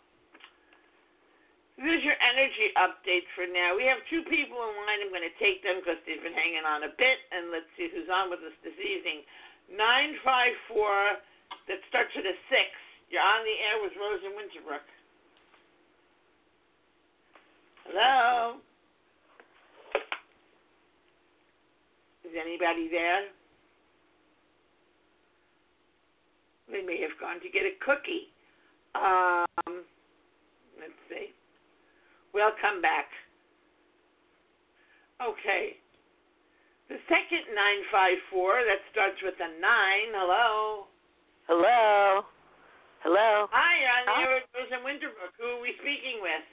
[1.79, 3.71] This is your energy update for now.
[3.71, 4.99] We have two people in line.
[4.99, 7.23] I'm going to take them because they've been hanging on a bit.
[7.31, 9.23] And let's see who's on with us this evening.
[9.71, 10.75] 954,
[11.71, 12.67] that starts with a 6.
[13.07, 14.83] You're on the air with Rose and Winter Brook.
[17.87, 18.59] Hello?
[22.27, 23.31] Is anybody there?
[26.67, 28.35] They may have gone to get a cookie.
[28.99, 29.87] Um,
[30.75, 31.38] let's see.
[32.33, 33.07] We'll come back.
[35.21, 35.77] Okay.
[36.87, 39.61] The second 954, that starts with a 9.
[40.15, 40.87] Hello?
[41.45, 42.25] Hello?
[43.03, 43.45] Hello?
[43.51, 45.33] Hi, I'm here with Rose and Winter Brook.
[45.37, 46.45] Who are we speaking with?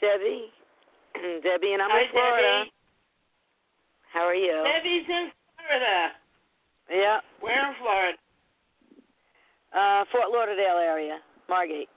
[0.00, 0.48] Debbie.
[1.44, 2.52] Debbie and I'm Hi, in Florida.
[2.64, 2.72] Debbie.
[4.12, 4.56] How are you?
[4.64, 5.96] Debbie's in Florida.
[6.90, 7.20] Yeah.
[7.40, 8.18] Where in Florida?
[9.70, 11.88] Uh, Fort Lauderdale area, Margate.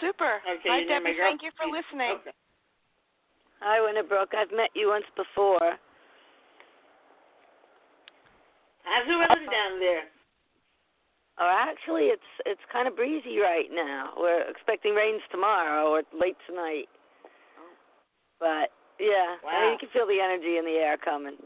[0.00, 0.40] Super.
[0.46, 1.18] Okay, Hi, you know my Debbie.
[1.18, 2.18] Thank you for listening.
[2.22, 2.36] Okay.
[3.60, 4.30] Hi, Winter Brook.
[4.34, 5.74] I've met you once before.
[8.86, 9.50] How's the weather uh-huh.
[9.50, 10.06] down there?
[11.38, 14.10] Oh, actually, it's it's kind of breezy right now.
[14.18, 16.90] We're expecting rains tomorrow or late tonight.
[17.58, 17.70] Oh.
[18.42, 21.38] But yeah, I mean, you can feel the energy in the air coming.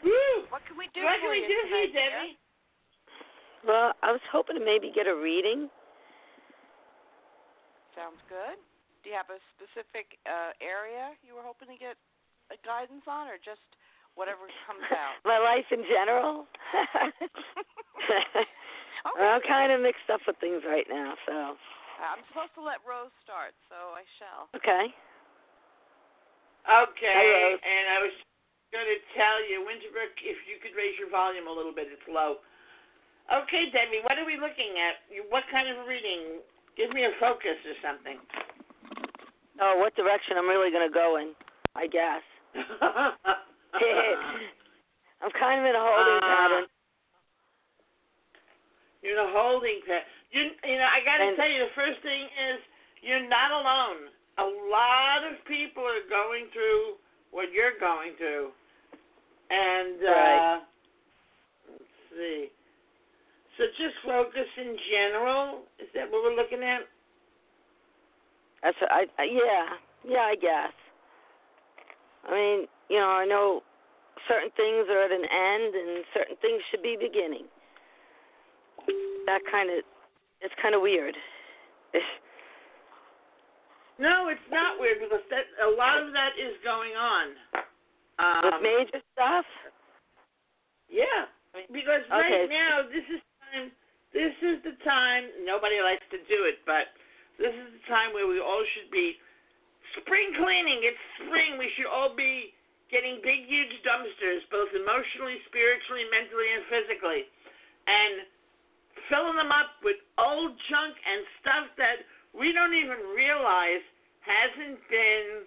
[0.00, 0.48] Woo!
[0.48, 1.92] What can we do What can we do for you.
[1.92, 2.40] Debbie?
[3.68, 5.68] Well, I was hoping to maybe get a reading.
[8.00, 8.56] Sounds good.
[9.04, 12.00] Do you have a specific uh, area you were hoping to get
[12.48, 13.60] a guidance on, or just
[14.16, 15.20] whatever comes out?
[15.28, 16.48] My life in general.
[19.00, 19.24] Okay.
[19.24, 23.08] I'm kind of mixed up with things right now, so I'm supposed to let Rose
[23.24, 24.52] start, so I shall.
[24.52, 24.92] okay.
[26.68, 28.12] Okay, Hi, and I was
[28.76, 31.88] going to tell you, Winter Brook, if you could raise your volume a little bit,
[31.88, 32.44] it's low.
[33.32, 35.00] Okay, Debbie, what are we looking at?
[35.32, 36.44] What kind of reading?
[36.76, 38.18] Give me a focus or something.
[39.60, 41.32] Oh, what direction I'm really gonna go in?
[41.76, 42.22] I guess.
[45.20, 46.64] I'm kind of in a holding Uh, pattern.
[49.02, 50.08] You're in a holding pattern.
[50.32, 52.60] You, you know, I got to tell you, the first thing is
[53.02, 54.08] you're not alone.
[54.38, 56.94] A lot of people are going through
[57.30, 58.50] what you're going through,
[59.50, 60.62] and uh, Right.
[61.70, 62.48] let's see.
[63.58, 65.66] So just focus in general.
[66.10, 66.80] That what we're looking at?
[68.62, 69.66] That's I, I yeah
[70.06, 70.72] yeah I guess.
[72.28, 73.62] I mean you know I know
[74.28, 77.46] certain things are at an end and certain things should be beginning.
[79.26, 79.84] That kind of
[80.40, 81.14] it's kind of weird.
[84.00, 87.36] No, it's not weird because that a lot of that is going on.
[87.52, 89.44] With Um, major stuff.
[90.88, 91.28] Yeah,
[91.68, 92.46] because right Okay.
[92.48, 93.20] now this is
[93.52, 93.70] time.
[94.12, 95.30] This is the time.
[95.46, 96.90] Nobody likes to do it, but
[97.38, 99.14] this is the time where we all should be
[99.98, 100.82] spring cleaning.
[100.82, 101.58] It's spring.
[101.58, 102.52] We should all be
[102.90, 107.22] getting big, huge dumpsters, both emotionally, spiritually, mentally, and physically,
[107.86, 108.26] and
[109.06, 112.02] filling them up with old junk and stuff that
[112.34, 113.82] we don't even realize
[114.26, 115.46] hasn't been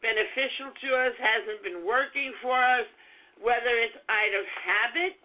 [0.00, 2.88] beneficial to us, hasn't been working for us.
[3.40, 5.16] whether it's either habit,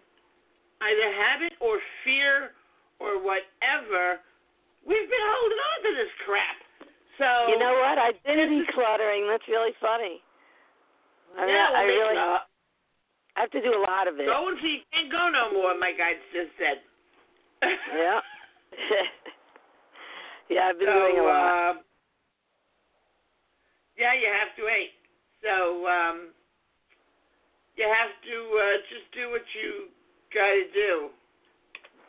[0.82, 2.52] either habit or fear
[3.00, 4.20] or whatever,
[4.84, 6.58] we've been holding on to this crap.
[7.18, 7.96] So You know what?
[7.96, 9.28] I've been decluttering.
[9.28, 10.20] That's really funny.
[11.36, 12.40] I mean, yeah, well, I really uh,
[13.36, 14.24] I have to do a lot of it.
[14.24, 15.76] go until you can't go no more.
[15.76, 16.80] My guide just said.
[17.96, 18.20] Yeah.
[20.50, 21.48] yeah, I've been so, doing a lot.
[21.48, 21.74] Uh,
[23.96, 24.92] yeah, you have to wait.
[25.40, 26.36] So um,
[27.76, 29.88] you have to uh, just do what you
[30.34, 31.08] got to do,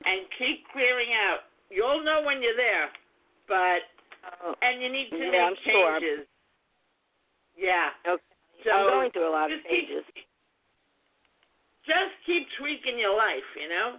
[0.06, 1.50] and keep clearing out.
[1.70, 2.90] You'll know when you're there,
[3.48, 3.84] but
[4.44, 6.00] Oh, and you need to Yeah, make I'm sure.
[6.00, 6.28] changes.
[7.56, 7.90] Yeah.
[8.06, 8.24] okay.
[8.64, 10.04] So I'm going through a lot of keep, pages.
[11.86, 13.98] just keep tweaking your life, you know.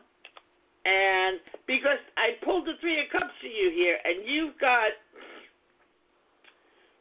[0.84, 4.92] And because I pulled the three of cups to you here, and you've got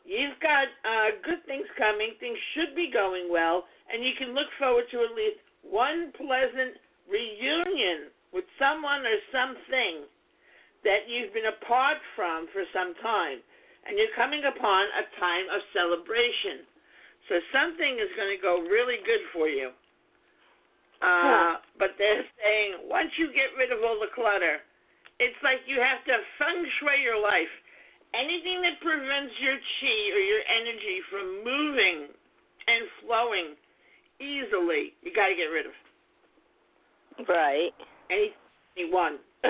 [0.06, 2.14] you've got uh, good things coming.
[2.20, 6.78] Things should be going well, and you can look forward to at least one pleasant
[7.10, 10.06] reunion with someone or something
[10.84, 13.40] that you've been apart from for some time,
[13.88, 16.68] and you're coming upon a time of celebration.
[17.28, 19.72] So something is going to go really good for you.
[21.02, 24.64] Uh, But they're saying once you get rid of all the clutter,
[25.20, 27.52] it's like you have to feng shui your life.
[28.16, 31.98] Anything that prevents your chi or your energy from moving
[32.68, 33.48] and flowing
[34.20, 35.76] easily, you got to get rid of.
[37.26, 37.74] Right.
[38.14, 38.34] Any,
[38.78, 39.18] anyone.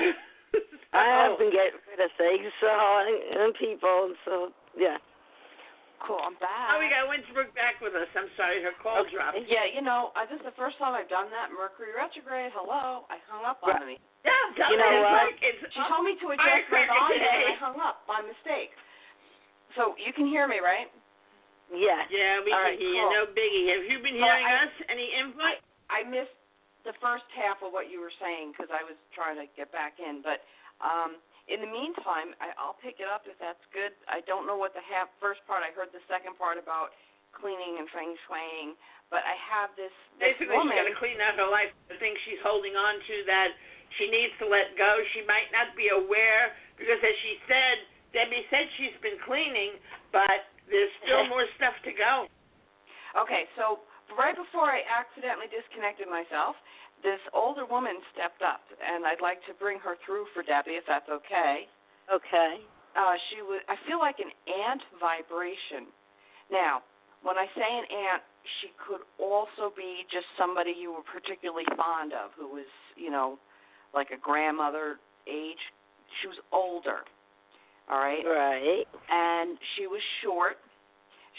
[0.96, 4.32] I have been getting rid of things, so and, and people, so
[4.72, 4.96] yeah.
[6.00, 6.22] Cool.
[6.22, 6.70] I'm back.
[6.72, 8.06] Oh, we got Winter Brook back with us.
[8.14, 9.18] I'm sorry, her call Okay.
[9.18, 9.36] dropped.
[9.50, 11.50] Yeah, you know, uh, this is the first time I've done that.
[11.50, 12.54] Mercury retrograde.
[12.54, 13.02] Hello.
[13.10, 13.98] I hung up on Right.
[13.98, 14.00] me.
[14.22, 15.26] Yeah, tell You know what?
[15.34, 18.22] like it's She told me to adjust my Firecracker volume, and I hung up by
[18.22, 18.70] mistake.
[19.74, 20.86] So you can hear me, right?
[21.74, 22.06] Yes.
[22.14, 23.04] Yeah, we All can right, hear you.
[23.12, 23.66] No biggie.
[23.76, 24.72] Have you been Well, hearing I- us?
[24.88, 25.58] Any input?
[25.90, 26.37] I missed
[26.88, 30.00] the first half of what you were saying because I was trying to get back
[30.00, 30.24] in.
[30.24, 30.40] But
[30.80, 33.92] um, in the meantime, I, I'll pick it up if that's good.
[34.08, 35.60] I don't know what the half first part.
[35.60, 36.96] I heard the second part about
[37.36, 38.72] cleaning and feng shuiing,
[39.12, 40.72] but I have this, this Basically, woman.
[40.72, 41.68] she's got to clean out her life.
[41.92, 43.52] The things she's holding on to that
[44.00, 44.88] she needs to let go.
[45.12, 47.76] She might not be aware because, as she said,
[48.16, 49.76] Debbie said she's been cleaning,
[50.08, 52.28] but there's still more stuff to go.
[53.16, 53.84] Okay, so
[54.16, 56.56] right before I accidentally disconnected myself,
[57.02, 60.86] this older woman stepped up, and I'd like to bring her through for Debbie, if
[60.88, 61.68] that's okay.
[62.10, 62.52] Okay.
[62.96, 63.60] Uh, she was.
[63.68, 65.86] I feel like an ant vibration.
[66.50, 66.82] Now,
[67.22, 68.22] when I say an ant,
[68.58, 73.38] she could also be just somebody you were particularly fond of, who was, you know,
[73.94, 74.96] like a grandmother
[75.28, 75.60] age.
[76.22, 77.04] She was older.
[77.90, 78.84] All right Right.
[79.08, 80.56] and she was short.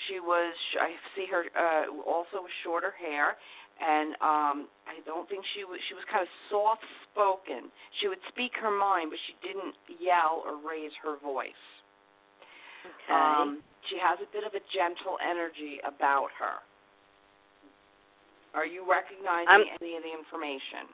[0.08, 3.36] She was I see her uh also with shorter hair
[3.82, 7.72] and um I don't think she was she was kind of soft spoken.
[8.00, 11.64] She would speak her mind but she didn't yell or raise her voice.
[12.86, 13.14] Okay.
[13.14, 16.62] Um she has a bit of a gentle energy about her.
[18.54, 20.90] Are you recognizing I'm- any of the information?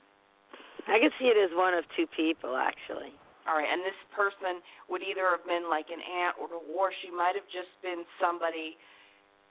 [0.87, 3.09] I can see it as one of two people, actually.
[3.47, 7.09] All right, and this person would either have been like an aunt or or she
[7.09, 8.77] might have just been somebody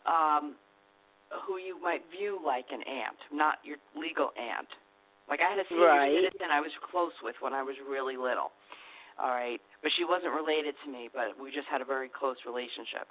[0.07, 0.55] um
[1.47, 4.69] who you might view like an aunt, not your legal aunt.
[5.29, 6.15] Like I had a senior Right.
[6.15, 8.53] citizen I was close with when I was really little.
[9.19, 12.37] All right, but she wasn't related to me, but we just had a very close
[12.47, 13.07] relationship.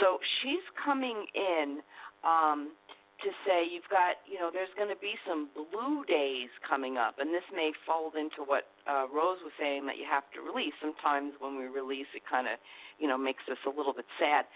[0.00, 1.80] So she's coming in
[2.24, 2.72] um
[3.20, 7.20] to say you've got, you know, there's going to be some blue days coming up,
[7.20, 10.72] and this may fold into what uh, Rose was saying that you have to release.
[10.80, 12.56] Sometimes when we release, it kind of,
[12.96, 14.48] you know, makes us a little bit sad.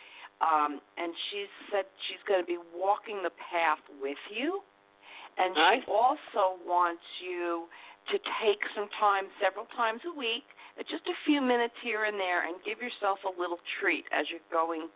[0.42, 4.60] Um, and she said she's going to be walking the path with you,
[5.38, 7.66] and she also wants you
[8.12, 10.44] to take some time, several times a week,
[10.90, 14.44] just a few minutes here and there, and give yourself a little treat as you're
[14.50, 14.90] going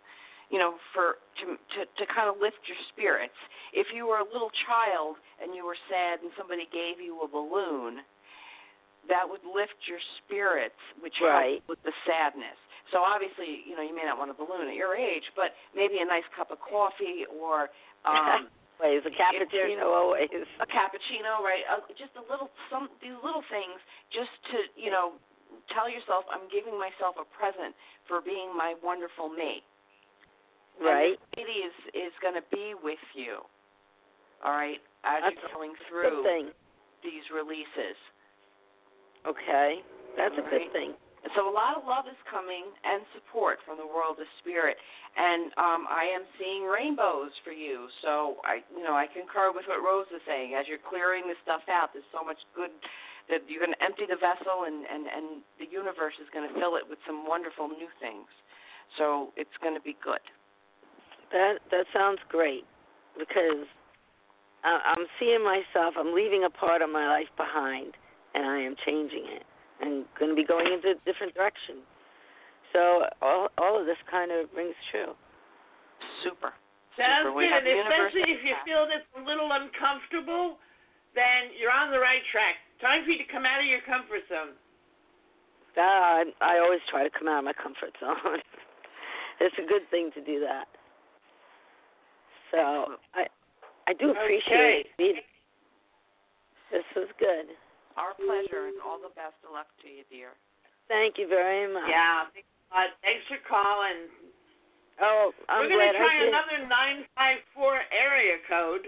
[0.51, 3.37] you know, for to to to kind of lift your spirits.
[3.73, 7.29] If you were a little child and you were sad and somebody gave you a
[7.29, 8.01] balloon,
[9.13, 11.61] that would lift your spirits, which Right.
[11.61, 12.57] helps with the sadness.
[12.93, 16.01] So obviously, you know, you may not want a balloon at your age, but maybe
[16.01, 17.69] a nice cup of coffee or
[18.09, 20.31] um Always a cappuccino, always.
[20.63, 21.67] a cappuccino, right?
[21.67, 23.75] Uh, just a little some these little things
[24.15, 25.19] just to, you know,
[25.75, 27.75] tell yourself I'm giving myself a present
[28.07, 29.67] for being my wonderful me.
[30.79, 31.19] Right.
[31.19, 31.75] And this is
[32.07, 33.43] is going to be with you.
[34.47, 36.55] All right, as That's you're going through thing.
[37.03, 37.99] these releases.
[39.27, 39.83] Okay.
[40.17, 40.51] That's a Right.
[40.51, 40.95] good thing.
[41.35, 44.79] So a lot of love is coming and support from the world of spirit.
[45.19, 47.91] And um, I am seeing rainbows for you.
[48.07, 50.55] So I, you know, I concur with what Rose is saying.
[50.55, 52.71] As you're clearing this stuff out, there's so much good
[53.29, 56.55] that you're going to empty the vessel, and and and the universe is going to
[56.57, 58.31] fill it with some wonderful new things.
[58.97, 60.23] So it's going to be good.
[61.35, 62.65] That that sounds great
[63.19, 63.69] because
[64.65, 65.95] I'm seeing myself.
[65.99, 67.95] I'm leaving a part of my life behind,
[68.35, 69.45] and I am changing it,
[69.81, 71.83] and going to be going into a different direction.
[72.73, 75.17] So all all of this kind of rings true.
[76.23, 76.53] Super.
[76.99, 77.41] Sounds Super.
[77.41, 80.59] good, and especially if you feel this a little uncomfortable,
[81.15, 82.59] then you're on the right track.
[82.83, 84.55] Time for you to come out of your comfort zone.
[85.75, 88.19] That I, I always try to come out of my comfort zone.
[89.41, 90.67] it's a good thing to do that.
[92.51, 93.27] So I
[93.87, 95.17] I do appreciate okay.
[95.17, 95.25] it.
[96.71, 97.47] This was good.
[97.99, 100.39] Our pleasure, and all the best of luck to you, dear.
[100.87, 101.91] Thank you very much.
[101.91, 102.31] Yeah.
[102.71, 104.07] Uh, thanks for calling.
[105.03, 107.59] Oh, I'm We're going to try another 954
[107.91, 108.87] area code.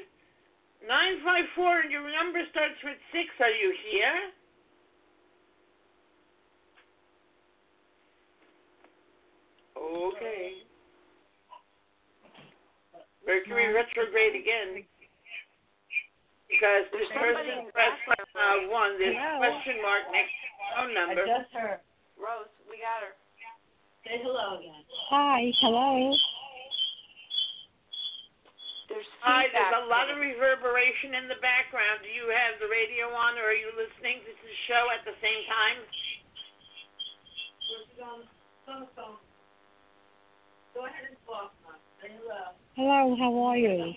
[0.87, 3.27] 954, and your number starts with 6.
[3.43, 4.19] Are you here?
[9.75, 10.63] Okay.
[13.27, 14.87] Mercury retrograde again.
[16.51, 18.99] Because this person pressed uh, 1.
[18.99, 19.39] There's Hello.
[19.39, 21.23] question mark next to the phone number.
[21.23, 21.79] I just heard.
[22.19, 23.15] Rose, we got her.
[24.03, 24.83] Say hello again.
[25.15, 26.11] Hi, hello.
[28.91, 32.03] There's Hi, there's a lot of reverberation in the background.
[32.03, 35.15] Do you have the radio on or are you listening to the show at the
[35.23, 35.79] same time?
[37.71, 38.21] Where's it on?
[38.27, 39.15] It's on.
[40.75, 41.79] Go ahead and talk now.
[42.03, 42.59] Say hello.
[42.75, 43.95] Hello, how are you?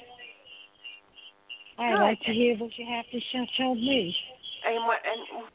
[1.77, 4.13] I'd like to hear what you have to show, show me.
[4.65, 5.01] And what?
[5.01, 5.47] And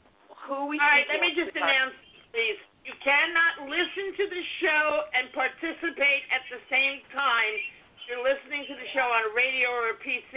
[0.47, 0.75] who are we?
[0.77, 1.95] All right, let me just announce,
[2.31, 2.59] please.
[2.83, 7.53] You cannot listen to the show and participate at the same time
[8.09, 10.33] you're listening to the show on a radio or a PC.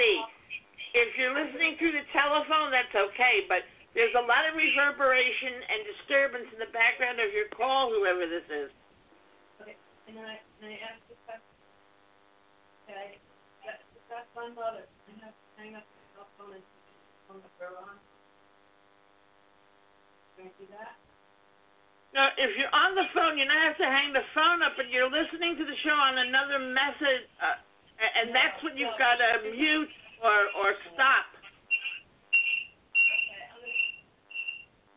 [0.92, 3.64] If you're listening through the telephone, that's okay, but
[3.96, 8.44] there's a lot of reverberation and disturbance in the background of your call, whoever this
[8.52, 8.68] is.
[10.04, 11.56] Can I, can I ask a question?
[12.84, 13.16] Okay.
[13.64, 13.80] That,
[14.12, 14.84] that's my mother.
[15.62, 16.66] I hang up the cell phone and
[17.30, 17.94] on the her on.
[20.34, 20.98] Can I do that?
[22.10, 24.90] No, if you're on the phone, you don't have to hang the phone up, but
[24.90, 27.54] you're listening to the show on another message, uh,
[28.02, 29.88] a- and that's when you've got to mute
[30.26, 31.30] or or stop.
[32.98, 33.70] Okay, gonna,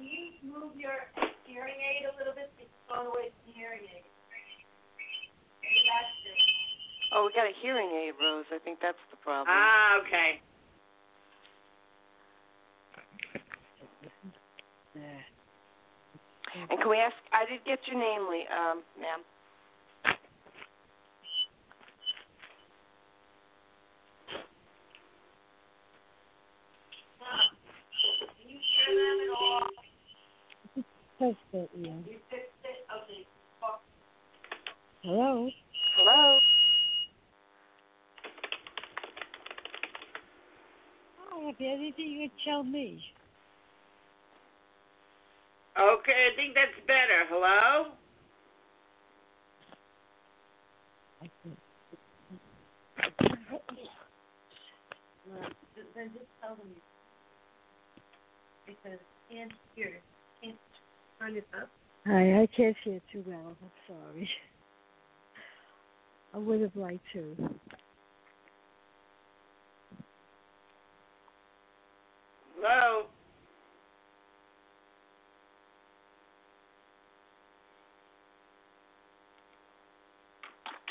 [0.02, 0.98] can you move your
[1.46, 2.50] hearing aid a little bit?
[2.58, 4.02] It's going away from the hearing aid.
[5.62, 5.86] Maybe.
[7.14, 8.50] Oh, we got a hearing aid, Rose.
[8.50, 9.48] I think that's the problem.
[9.54, 10.42] Ah, okay.
[14.96, 17.16] And can we ask?
[17.34, 19.20] I did get your name, Lee, um, ma'am.
[28.42, 29.70] Can you hear them at all?
[31.18, 31.92] It, yeah.
[32.06, 32.86] You fixed it?
[32.92, 33.26] Okay.
[35.04, 35.50] Hello?
[35.98, 36.40] Hello.
[41.32, 43.02] Oh, if there's anything you can tell me.
[45.78, 47.26] Okay, I think that's better.
[47.30, 47.92] Hello?
[51.22, 51.58] I think.
[55.28, 55.50] Well,
[55.96, 56.68] then just tell them
[58.68, 58.75] you.
[58.86, 59.00] Because
[59.32, 60.00] can't hear,
[60.44, 60.58] can't
[61.20, 61.70] turn it up.
[62.06, 63.58] Hi, I can't hear too well.
[63.60, 64.30] I'm sorry.
[66.36, 67.36] I would have liked to.
[72.56, 73.06] Hello?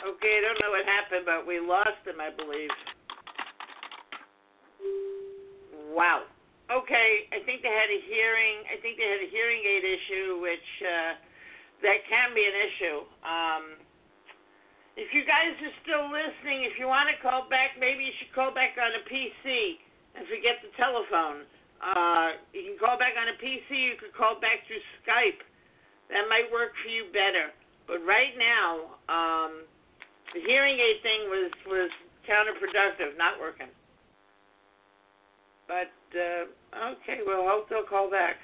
[0.05, 2.71] Okay, I don't know what happened, but we lost him, I believe.
[5.95, 6.23] Wow.
[6.85, 8.61] Okay, I think they had a hearing.
[8.69, 11.17] I think they had a hearing aid issue, which uh,
[11.81, 12.99] that can be an issue.
[13.25, 13.65] Um,
[14.93, 18.37] if you guys are still listening, if you want to call back, maybe you should
[18.37, 19.81] call back on a PC
[20.13, 21.49] and forget the telephone.
[21.81, 23.73] Uh, you can call back on a PC.
[23.73, 25.41] You could call back through Skype.
[26.13, 27.49] That might work for you better.
[27.89, 29.65] But right now, um,
[30.37, 31.89] the hearing aid thing was was
[32.29, 33.73] counterproductive, not working.
[35.65, 38.39] But uh, okay, well, hope they'll call back.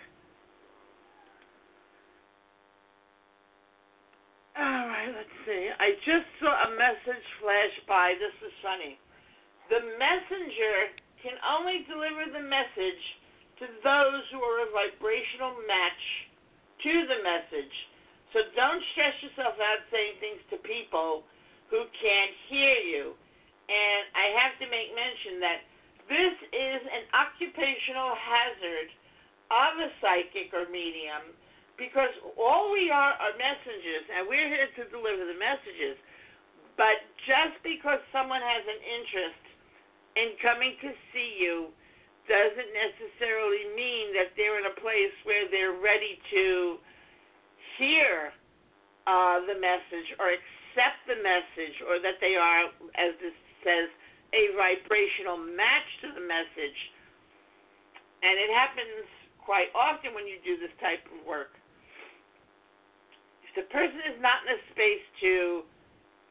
[4.59, 5.71] All right, let's see.
[5.79, 8.13] I just saw a message flash by.
[8.21, 8.99] This is funny.
[9.73, 10.77] The messenger
[11.23, 13.05] can only deliver the message
[13.63, 16.05] to those who are a vibrational match
[16.83, 17.75] to the message.
[18.33, 21.25] So don't stress yourself out saying things to people
[21.71, 23.05] who can't hear you.
[23.71, 25.70] And I have to make mention that
[26.11, 28.91] this is an occupational hazard
[29.55, 31.33] of a psychic or medium
[31.79, 35.97] because all we are are messengers, and we're here to deliver the messages.
[36.77, 39.45] But just because someone has an interest
[40.19, 41.73] in coming to see you
[42.29, 46.79] doesn't necessarily mean that they're in a place where they're ready to
[47.81, 48.35] hear
[49.09, 52.69] uh, the message or accept the message or that they are,
[53.01, 53.35] as this
[53.65, 53.89] says,
[54.33, 56.79] a vibrational match to the message.
[58.23, 59.09] And it happens
[59.41, 61.57] quite often when you do this type of work.
[63.49, 65.67] If the person is not in a space to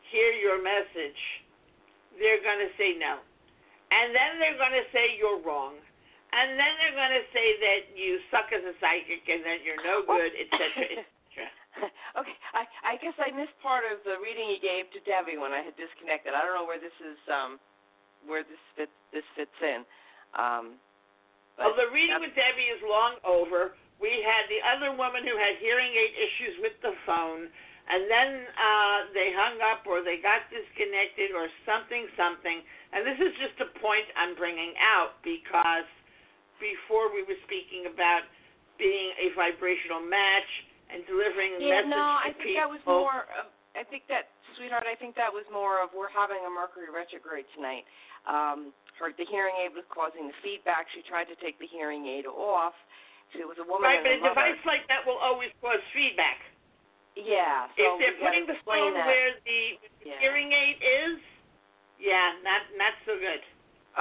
[0.08, 1.20] hear your message,
[2.16, 3.20] they're going to say no.
[3.90, 5.76] And then they're going to say you're wrong.
[6.30, 9.82] And then they're going to say that you suck as a psychic and that you're
[9.82, 11.04] no good, etc.,
[12.20, 15.54] okay, I I guess I missed part of the reading you gave to Debbie when
[15.54, 16.34] I had disconnected.
[16.36, 17.62] I don't know where this is um
[18.26, 19.86] where this fits this fits in.
[20.36, 20.80] Um
[21.60, 23.76] well, the reading with Debbie is long over.
[24.00, 27.52] We had the other woman who had hearing aid issues with the phone,
[27.92, 32.64] and then uh, they hung up or they got disconnected or something, something.
[32.96, 35.84] And this is just a point I'm bringing out because
[36.64, 38.24] before we were speaking about
[38.80, 40.48] being a vibrational match
[40.88, 43.28] and delivering a yeah, message no, to I think that was more.
[43.36, 46.92] Of, I think that, sweetheart, I think that was more of we're having a Mercury
[46.92, 47.88] retrograde tonight.
[48.28, 50.92] Um, her the hearing aid was causing the feedback.
[50.92, 52.76] She tried to take the hearing aid off.
[53.32, 54.36] It was a woman right, but a mother.
[54.36, 56.44] device like that will always cause feedback.
[57.16, 57.72] Yeah.
[57.80, 59.08] So if they're putting the phone that.
[59.08, 60.20] where the Yeah.
[60.20, 61.22] hearing aid is,
[62.02, 63.40] yeah, not not so good.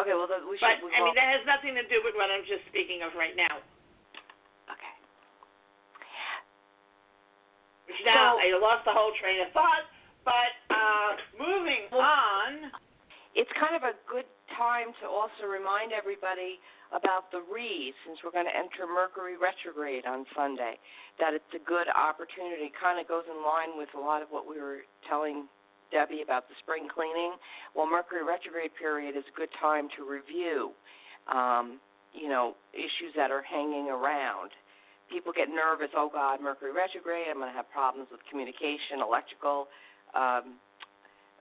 [0.02, 0.66] Okay, well, the, we should.
[0.82, 3.36] But I mean, that has nothing to do with what I'm just speaking of right
[3.38, 3.62] now.
[4.72, 4.94] okay.
[7.86, 9.86] Which now So- I lost the whole train of thought.
[10.28, 11.10] But uh,
[11.40, 12.68] moving on,
[13.38, 14.26] It's kind of a good
[14.58, 16.58] time to also remind everybody
[16.90, 20.74] about the read, since we're going to enter Mercury retrograde on Sunday,
[21.22, 22.74] that it's a good opportunity.
[22.74, 25.46] Kind of goes in line with a lot of what we were telling
[25.94, 27.38] Debbie about the spring cleaning.
[27.78, 30.74] Well, Mercury retrograde period is a good time to review,
[31.30, 31.78] um,
[32.10, 34.50] you know, issues that are hanging around.
[35.12, 35.94] People get nervous.
[35.94, 37.30] Oh God, Mercury retrograde.
[37.30, 39.70] I'm going to have problems with communication, electrical.
[40.14, 40.60] Um,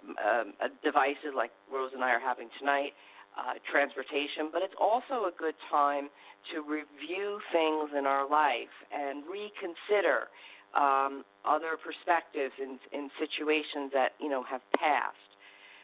[0.08, 2.94] um, uh, devices like Rose and I are having tonight,
[3.36, 6.10] uh, transportation, but it's also a good time
[6.54, 10.30] to review things in our life and reconsider
[10.78, 15.32] um, other perspectives in, in situations that you know have passed.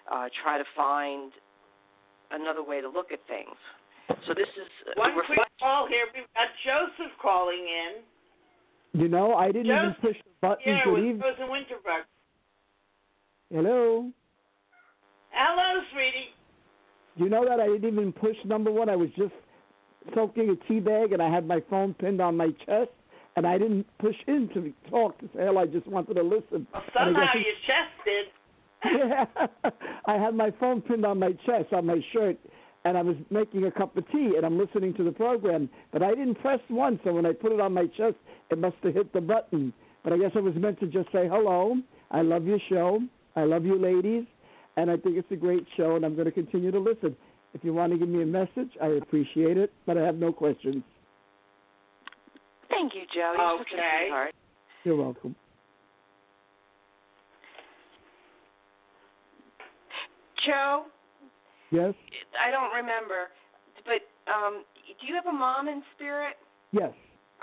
[0.08, 1.32] Uh, try to find
[2.32, 3.56] another way to look at things.
[4.28, 6.06] So this is uh, one quick call here.
[6.14, 9.02] We've got Joseph calling in.
[9.02, 10.64] You know, I didn't even push the button.
[10.64, 11.22] Here Good with evening.
[11.22, 12.06] Rosa Winter Brook.
[13.54, 14.10] Hello.
[15.30, 16.34] Hello, sweetie.
[17.18, 18.90] You know that I didn't even push number one.
[18.90, 19.34] I was just
[20.16, 22.90] soaking a tea bag, and I had my phone pinned on my chest,
[23.36, 25.62] and I didn't push in to talk to say hello.
[25.62, 26.66] I just wanted to listen.
[26.74, 28.26] Well, somehow your chest did.
[28.86, 29.70] yeah,
[30.08, 32.40] I had my phone pinned on my chest on my shirt,
[32.86, 36.02] and I was making a cup of tea, and I'm listening to the program, but
[36.02, 37.00] I didn't press one.
[37.04, 38.16] So when I put it on my chest,
[38.50, 39.74] it must have hit the button.
[40.04, 41.76] But I guess I was meant to just say hello.
[42.10, 43.00] I love your show.
[43.36, 44.26] I love you, ladies,
[44.78, 47.16] and I think it's a great show, and I'm going to continue to listen.
[47.54, 50.32] If you want to give me a message, I appreciate it, but I have no
[50.32, 50.84] questions.
[52.70, 53.34] Thank you, Joe.
[53.38, 54.00] You're such a Okay.
[54.06, 54.34] sweetheart.
[54.84, 55.36] You're welcome.
[60.46, 60.86] Joe,
[61.72, 61.96] Yes,
[62.38, 63.32] I don't remember,
[63.86, 64.64] but um,
[65.00, 66.36] do you have a mom in spirit?
[66.72, 66.92] yes,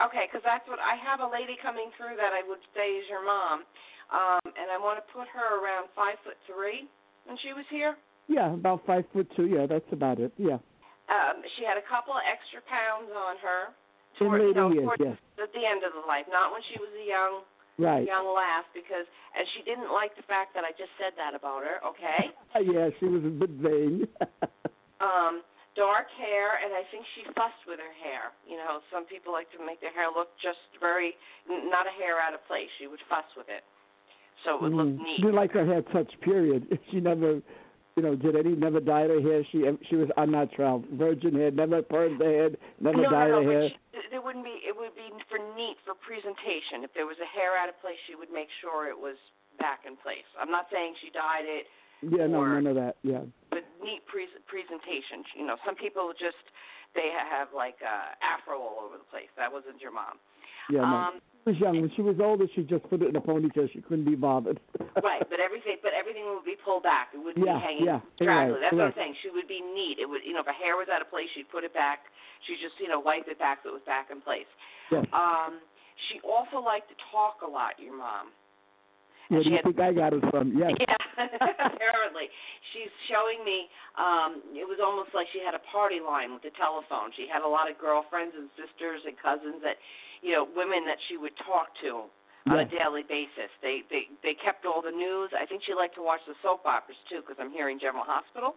[0.01, 3.05] Okay, because that's what I have a lady coming through that I would say is
[3.13, 3.69] your mom,
[4.13, 6.87] um, and I want to put her around five foot three
[7.27, 7.95] when she was here.
[8.29, 9.47] yeah, about five foot two.
[9.47, 10.33] Yeah, that's about it.
[10.37, 10.59] Yeah,
[11.11, 13.61] Um, she had a couple of extra pounds on her.
[13.71, 16.79] in toward- you know, towards Yes, At the end of the life, not when she
[16.79, 17.43] was a young
[17.79, 18.05] right.
[18.07, 21.63] young lass, because and she didn't like the fact that I just said that about
[21.65, 21.79] her.
[21.87, 22.31] Okay.
[22.67, 24.07] yeah, she was a bit vain.
[25.01, 25.43] um,
[25.79, 28.35] dark hair, and I think she fussed with her hair.
[28.45, 31.15] You know, some people like to make their hair look just very
[31.49, 32.69] n- not a hair out of place.
[32.79, 33.63] She would fuss with it,
[34.45, 34.99] so it would look Mm.
[34.99, 35.17] neat.
[35.17, 36.11] She didn't like her hair touch.
[36.21, 36.67] Period.
[36.91, 37.41] She never,
[37.97, 38.55] you know, did any.
[38.57, 39.45] Never dyed her hair.
[39.53, 41.51] She she was unnatural, virgin hair.
[41.51, 42.57] Never permed her head.
[42.81, 43.69] Never no, dyed no, no, her hair.
[43.69, 43.77] she,
[44.11, 44.57] there wouldn't be.
[44.67, 46.85] It would be for neat for presentation.
[46.85, 49.17] If there was a hair out of place, she would make sure it was
[49.59, 50.25] back in place.
[50.41, 51.67] I'm not saying she dyed it,
[52.01, 52.97] yeah, no, none of that.
[53.05, 53.21] Yeah.
[53.53, 55.21] but neat pre- presentation.
[55.37, 56.41] You know, some people just
[56.97, 59.29] they have like uh, afro all over the place.
[59.37, 60.17] That wasn't your mom.
[60.73, 60.97] Yeah, no.
[60.97, 61.15] Um,
[61.47, 61.81] was young.
[61.81, 63.71] When she was older, she just put it in a ponytail.
[63.73, 64.61] She couldn't be bothered.
[65.03, 67.09] right, but everything, but everything would be pulled back.
[67.15, 68.55] It wouldn't Yeah, be hanging yeah, straggly.
[68.55, 69.15] right, That's what I'm saying.
[69.23, 69.99] She would be neat.
[70.01, 72.07] It would, you know, if her hair was out of place, she'd put it back.
[72.47, 74.49] She'd just, you know, wipe it back so it was back in place.
[74.91, 75.05] yes.
[75.13, 75.61] Um,
[76.09, 77.77] she also liked to talk a lot.
[77.77, 78.33] Your mom.
[79.29, 80.57] Where do you had- think I got it from?
[80.57, 80.73] Yes.
[80.81, 81.29] Yeah,
[81.61, 82.33] apparently.
[82.73, 83.69] She's showing me
[84.01, 87.13] um it was almost like she had a party line with the telephone.
[87.13, 89.77] She had a lot of girlfriends and sisters and cousins that
[90.23, 92.09] you know, women that she would talk to
[92.49, 93.53] on a daily basis.
[93.63, 95.31] They they they kept all the news.
[95.37, 98.57] I think she liked to watch the soap operas too because I'm hearing General Hospital.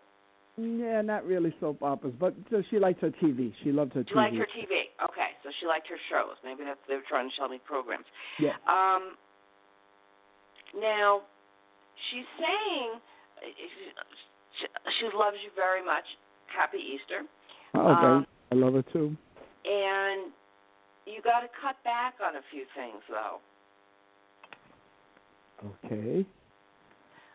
[0.55, 3.51] Yeah, not really soap operas, but uh, she likes her TV.
[3.63, 4.17] She loved her She TV.
[4.17, 4.93] liked her TV.
[5.01, 6.37] Okay, so she liked her shows.
[6.45, 8.05] Maybe that's they were trying to sell me programs.
[8.39, 8.53] Yeah.
[8.69, 9.17] Um,
[10.79, 11.21] now,
[12.11, 13.01] she's saying
[14.61, 14.65] she,
[14.99, 16.05] she loves you very much.
[16.47, 17.25] Happy Easter.
[17.73, 18.05] Oh, okay.
[18.05, 19.17] um, I love her too.
[19.65, 20.31] And
[21.05, 23.39] you got to cut back on a few things, though.
[25.85, 26.25] Okay.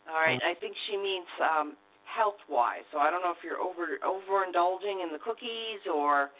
[0.09, 0.41] All right.
[0.41, 2.85] I think she means um, health-wise.
[2.93, 6.31] So I don't know if you're over overindulging in the cookies or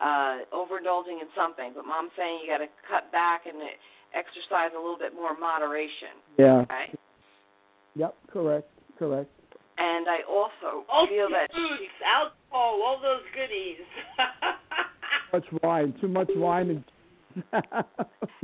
[0.00, 1.72] uh, overindulging in something.
[1.76, 3.56] But Mom's saying you got to cut back and
[4.16, 6.16] exercise a little bit more moderation.
[6.36, 6.64] Yeah.
[6.68, 6.92] Okay.
[7.96, 8.14] Yep.
[8.32, 8.68] Correct.
[8.98, 9.30] Correct.
[9.80, 13.80] And I also All feel the that foods, she, alcohol, all those goodies.
[15.30, 15.94] Too much wine.
[16.00, 16.84] Too much wine and.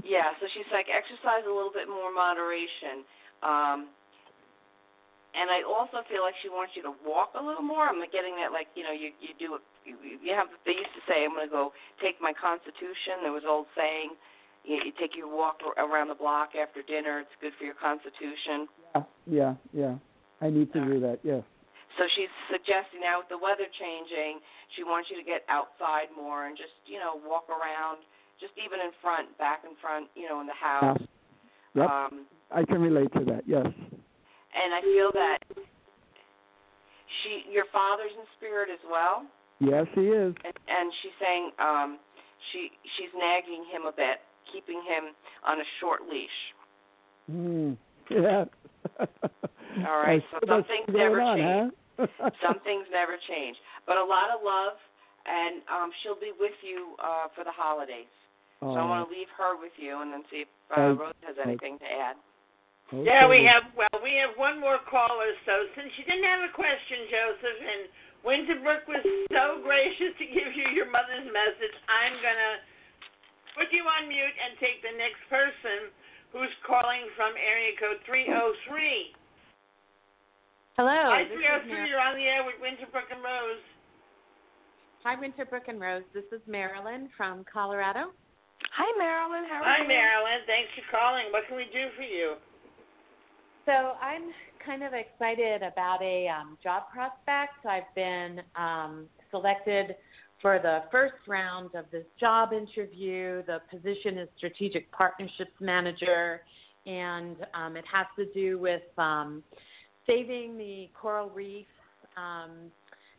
[0.06, 0.30] yeah.
[0.38, 3.02] So she's like exercise a little bit more moderation.
[3.42, 3.90] Um,
[5.36, 7.84] and I also feel like she wants you to walk a little more.
[7.84, 10.94] I'm getting that like you know you you do a, you you have they used
[10.96, 13.26] to say I'm going to go take my constitution.
[13.26, 14.16] There was an old saying
[14.64, 17.20] you, you take your walk around the block after dinner.
[17.20, 18.70] It's good for your constitution.
[18.94, 19.02] yeah.
[19.26, 19.52] Yeah.
[19.74, 19.94] Yeah.
[20.40, 21.20] I need to do that.
[21.22, 21.42] Yes.
[21.98, 24.40] So she's suggesting now with the weather changing,
[24.76, 28.04] she wants you to get outside more and just you know walk around,
[28.40, 30.92] just even in front, back in front, you know, in the Yeah.
[30.92, 31.02] house.
[31.74, 31.88] Yep.
[31.90, 32.14] Um,
[32.52, 33.42] I can relate to that.
[33.46, 33.66] Yes.
[33.66, 35.38] and I feel that
[37.22, 39.24] she, your father's in spirit as well,
[39.60, 40.34] Yes, he is.
[40.44, 41.98] and, and she's saying um,
[42.52, 44.20] she she's nagging him a bit,
[44.52, 45.12] keeping him
[45.46, 46.38] on a short leash.
[47.30, 47.72] Hmm.
[48.08, 48.44] Yeah.
[49.00, 51.72] All right, so some things never on, change.
[51.74, 51.76] Huh?
[52.44, 53.56] Some things never change,
[53.88, 54.76] but a lot of love,
[55.24, 58.10] and um, she'll be with you uh, for the holidays.
[58.60, 61.12] So I want to leave her with you, and then see if uh, Okay.
[61.12, 62.16] Rose has anything to add.
[62.94, 65.28] Yeah, we have well, we have one more caller.
[65.42, 67.82] So since you didn't have a question, Joseph, and
[68.22, 69.02] Winter Brook was
[69.34, 72.62] so gracious to give you your mother's message, I'm gonna
[73.58, 75.90] put you on mute and take the next person
[76.30, 79.25] who's calling from area code 303.
[80.76, 81.08] Hello.
[81.08, 81.72] Hi, this is 303.
[81.72, 83.64] Mar- You're on the air with Winter Brook and Rose.
[85.08, 86.04] Hi, Winter Brook and Rose.
[86.12, 88.12] This is Marilyn from Colorado.
[88.76, 89.48] Hi, Marilyn.
[89.48, 89.88] How are Hi, you?
[89.88, 90.44] Marilyn.
[90.44, 91.32] Thanks for calling.
[91.32, 92.36] What can we do for you?
[93.64, 94.28] So I'm
[94.60, 97.64] kind of excited about a um, job prospect.
[97.64, 99.96] I've been um, selected
[100.42, 103.42] for the first round of this job interview.
[103.46, 106.42] The position is strategic partnerships manager,
[106.84, 109.42] and um, it has to do with um,
[110.06, 111.66] saving the coral reef,
[112.16, 112.70] um,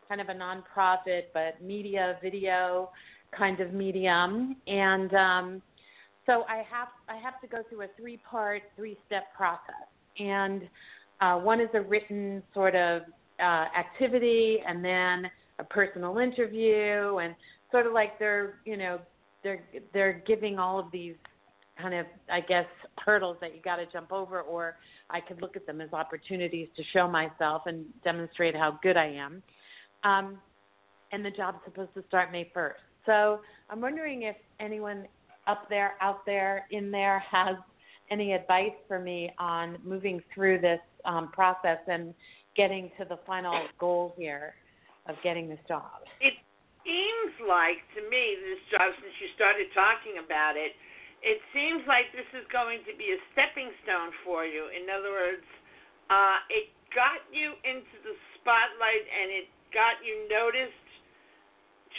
[0.08, 2.90] kind of a nonprofit, but media, video
[3.36, 4.56] kind of medium.
[4.66, 5.62] And um,
[6.26, 9.88] so I have I have to go through a three part, three step process.
[10.18, 10.68] And
[11.20, 13.02] uh, one is a written sort of
[13.40, 17.34] uh, activity, and then a personal interview, and
[17.70, 18.98] sort of like they're you know
[19.42, 19.62] they're
[19.92, 21.14] they're giving all of these
[21.80, 22.66] kind of I guess
[23.04, 24.76] hurdles that you got to jump over, or
[25.10, 29.06] I could look at them as opportunities to show myself and demonstrate how good I
[29.06, 29.42] am.
[30.04, 30.38] Um,
[31.12, 32.72] and the job's supposed to start May 1st.
[33.06, 35.06] So I'm wondering if anyone
[35.46, 37.56] up there, out there, in there has
[38.10, 42.14] any advice for me on moving through this um, process and
[42.56, 44.54] getting to the final goal here
[45.08, 46.04] of getting this job.
[46.20, 46.34] It
[46.84, 50.72] seems like to me this job, since you started talking about it,
[51.22, 54.70] it seems like this is going to be a stepping stone for you.
[54.70, 55.46] In other words,
[56.10, 60.88] uh, it got you into the spotlight and it got you noticed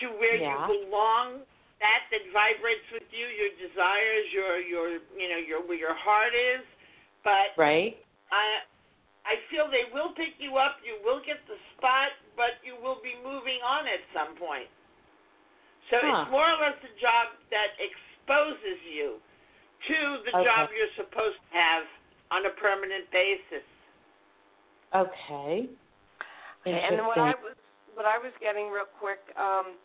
[0.02, 0.68] to where Yeah.
[0.68, 1.46] you belong.
[1.80, 6.36] That that vibrates with you, your desires, your your you know your where your heart
[6.36, 6.64] is.
[7.24, 7.96] But Right?
[8.32, 8.68] I
[9.24, 10.84] I feel they will pick you up.
[10.84, 14.68] You will get the spot, but you will be moving on at some point.
[15.90, 16.08] So Huh.
[16.28, 17.80] it's more or less a job that
[18.30, 19.18] exposes you
[19.88, 20.44] to the Okay.
[20.46, 21.84] job you're supposed to have
[22.30, 23.66] on a permanent basis.
[24.94, 25.70] Okay.
[26.62, 27.56] Okay, and what I was
[27.96, 29.76] what I was getting real quick, um,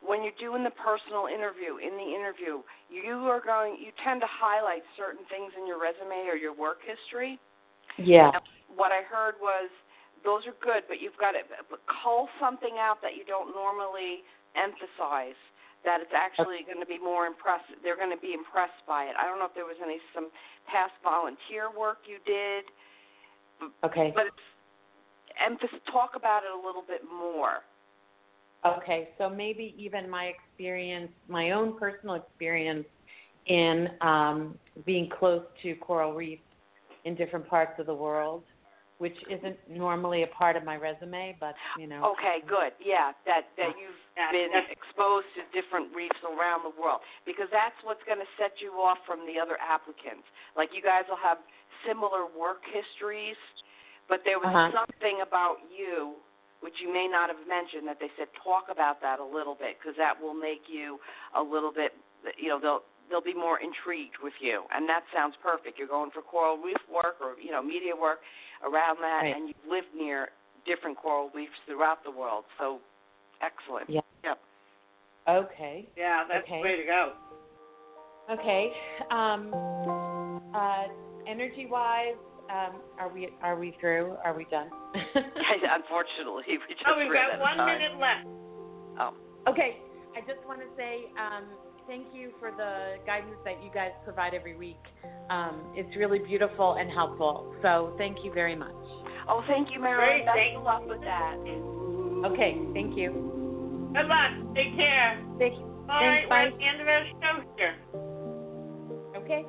[0.00, 4.26] when you're doing the personal interview, in the interview, you are going, you tend to
[4.26, 7.38] highlight certain things in your resume or your work history.
[7.98, 8.32] Yeah.
[8.74, 9.68] What I heard was
[10.24, 11.42] those are good, but you've got to
[11.86, 14.24] cull something out that you don't normally
[14.56, 15.38] emphasize.
[15.84, 17.80] That it's actually going to be more impressive.
[17.82, 19.16] They're going to be impressed by it.
[19.16, 20.28] I don't know if there was any some
[20.68, 22.68] past volunteer work you did,
[23.84, 24.12] Okay.
[24.14, 24.46] but it's
[25.40, 25.80] emphasis.
[25.90, 27.64] Talk about it a little bit more.
[28.64, 32.84] Okay, so maybe even my experience, my own personal experience
[33.46, 36.42] in um, being close to coral reefs
[37.04, 38.42] in different parts of the world,
[38.98, 42.12] which isn't normally a part of my resume, but you know.
[42.12, 42.72] Okay, good.
[42.84, 47.48] Yeah, that that you've Yeah, been that's- exposed to different reefs around the world because
[47.48, 50.28] that's what's going to set you off from the other applicants.
[50.60, 51.38] Like you guys will have
[51.88, 53.40] similar work histories,
[54.12, 54.84] but there was Uh-huh.
[54.84, 56.20] something about you
[56.60, 59.78] which you may not have mentioned that they said talk about that a little bit
[59.80, 61.00] because that will make you
[61.34, 61.96] a little bit
[62.36, 66.10] you know they'll they'll be more intrigued with you and that sounds perfect you're going
[66.10, 68.20] for coral reef work or you know media work
[68.62, 69.34] around that Right.
[69.34, 70.28] and you've lived near
[70.66, 72.80] different coral reefs throughout the world so
[73.42, 74.00] excellent Yeah.
[74.24, 74.38] yep
[75.28, 75.86] Okay.
[75.96, 76.56] Yeah, that's Okay.
[76.58, 77.12] the way to go.
[78.30, 78.72] Okay.
[79.10, 79.52] Um,
[80.54, 80.84] uh,
[81.28, 82.16] energy wise,
[82.50, 84.16] um, are we are we through?
[84.24, 84.70] Are we done?
[84.94, 87.78] unfortunately we just Oh, we've got one time.
[87.78, 88.26] minute left.
[88.98, 89.14] oh
[89.46, 89.76] Okay,
[90.16, 91.44] I just want to say um,
[91.86, 94.80] thank you for the guidance that you guys provide every week.
[95.28, 97.54] Um, it's really beautiful and helpful.
[97.62, 98.74] So thank you very much.
[99.28, 101.36] oh thank you Marilyn Great, best thank- of luck with that
[102.24, 103.10] Okay, thank you.
[103.94, 104.32] Good luck.
[104.54, 105.18] Take care.
[105.38, 105.54] Thank
[105.88, 106.46] All right, Thanks, we're bye.
[106.46, 107.74] at the end of our show here.
[109.16, 109.44] Okay.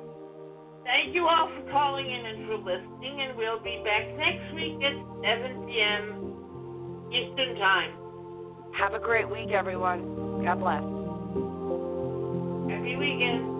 [0.84, 4.82] Thank you all for calling in and for listening, and we'll be back next week
[4.82, 7.08] at 7 p.m.
[7.12, 7.90] Eastern Time.
[8.74, 10.00] have a great week everyone
[10.44, 10.82] god bless
[12.72, 13.51] Happy weekend.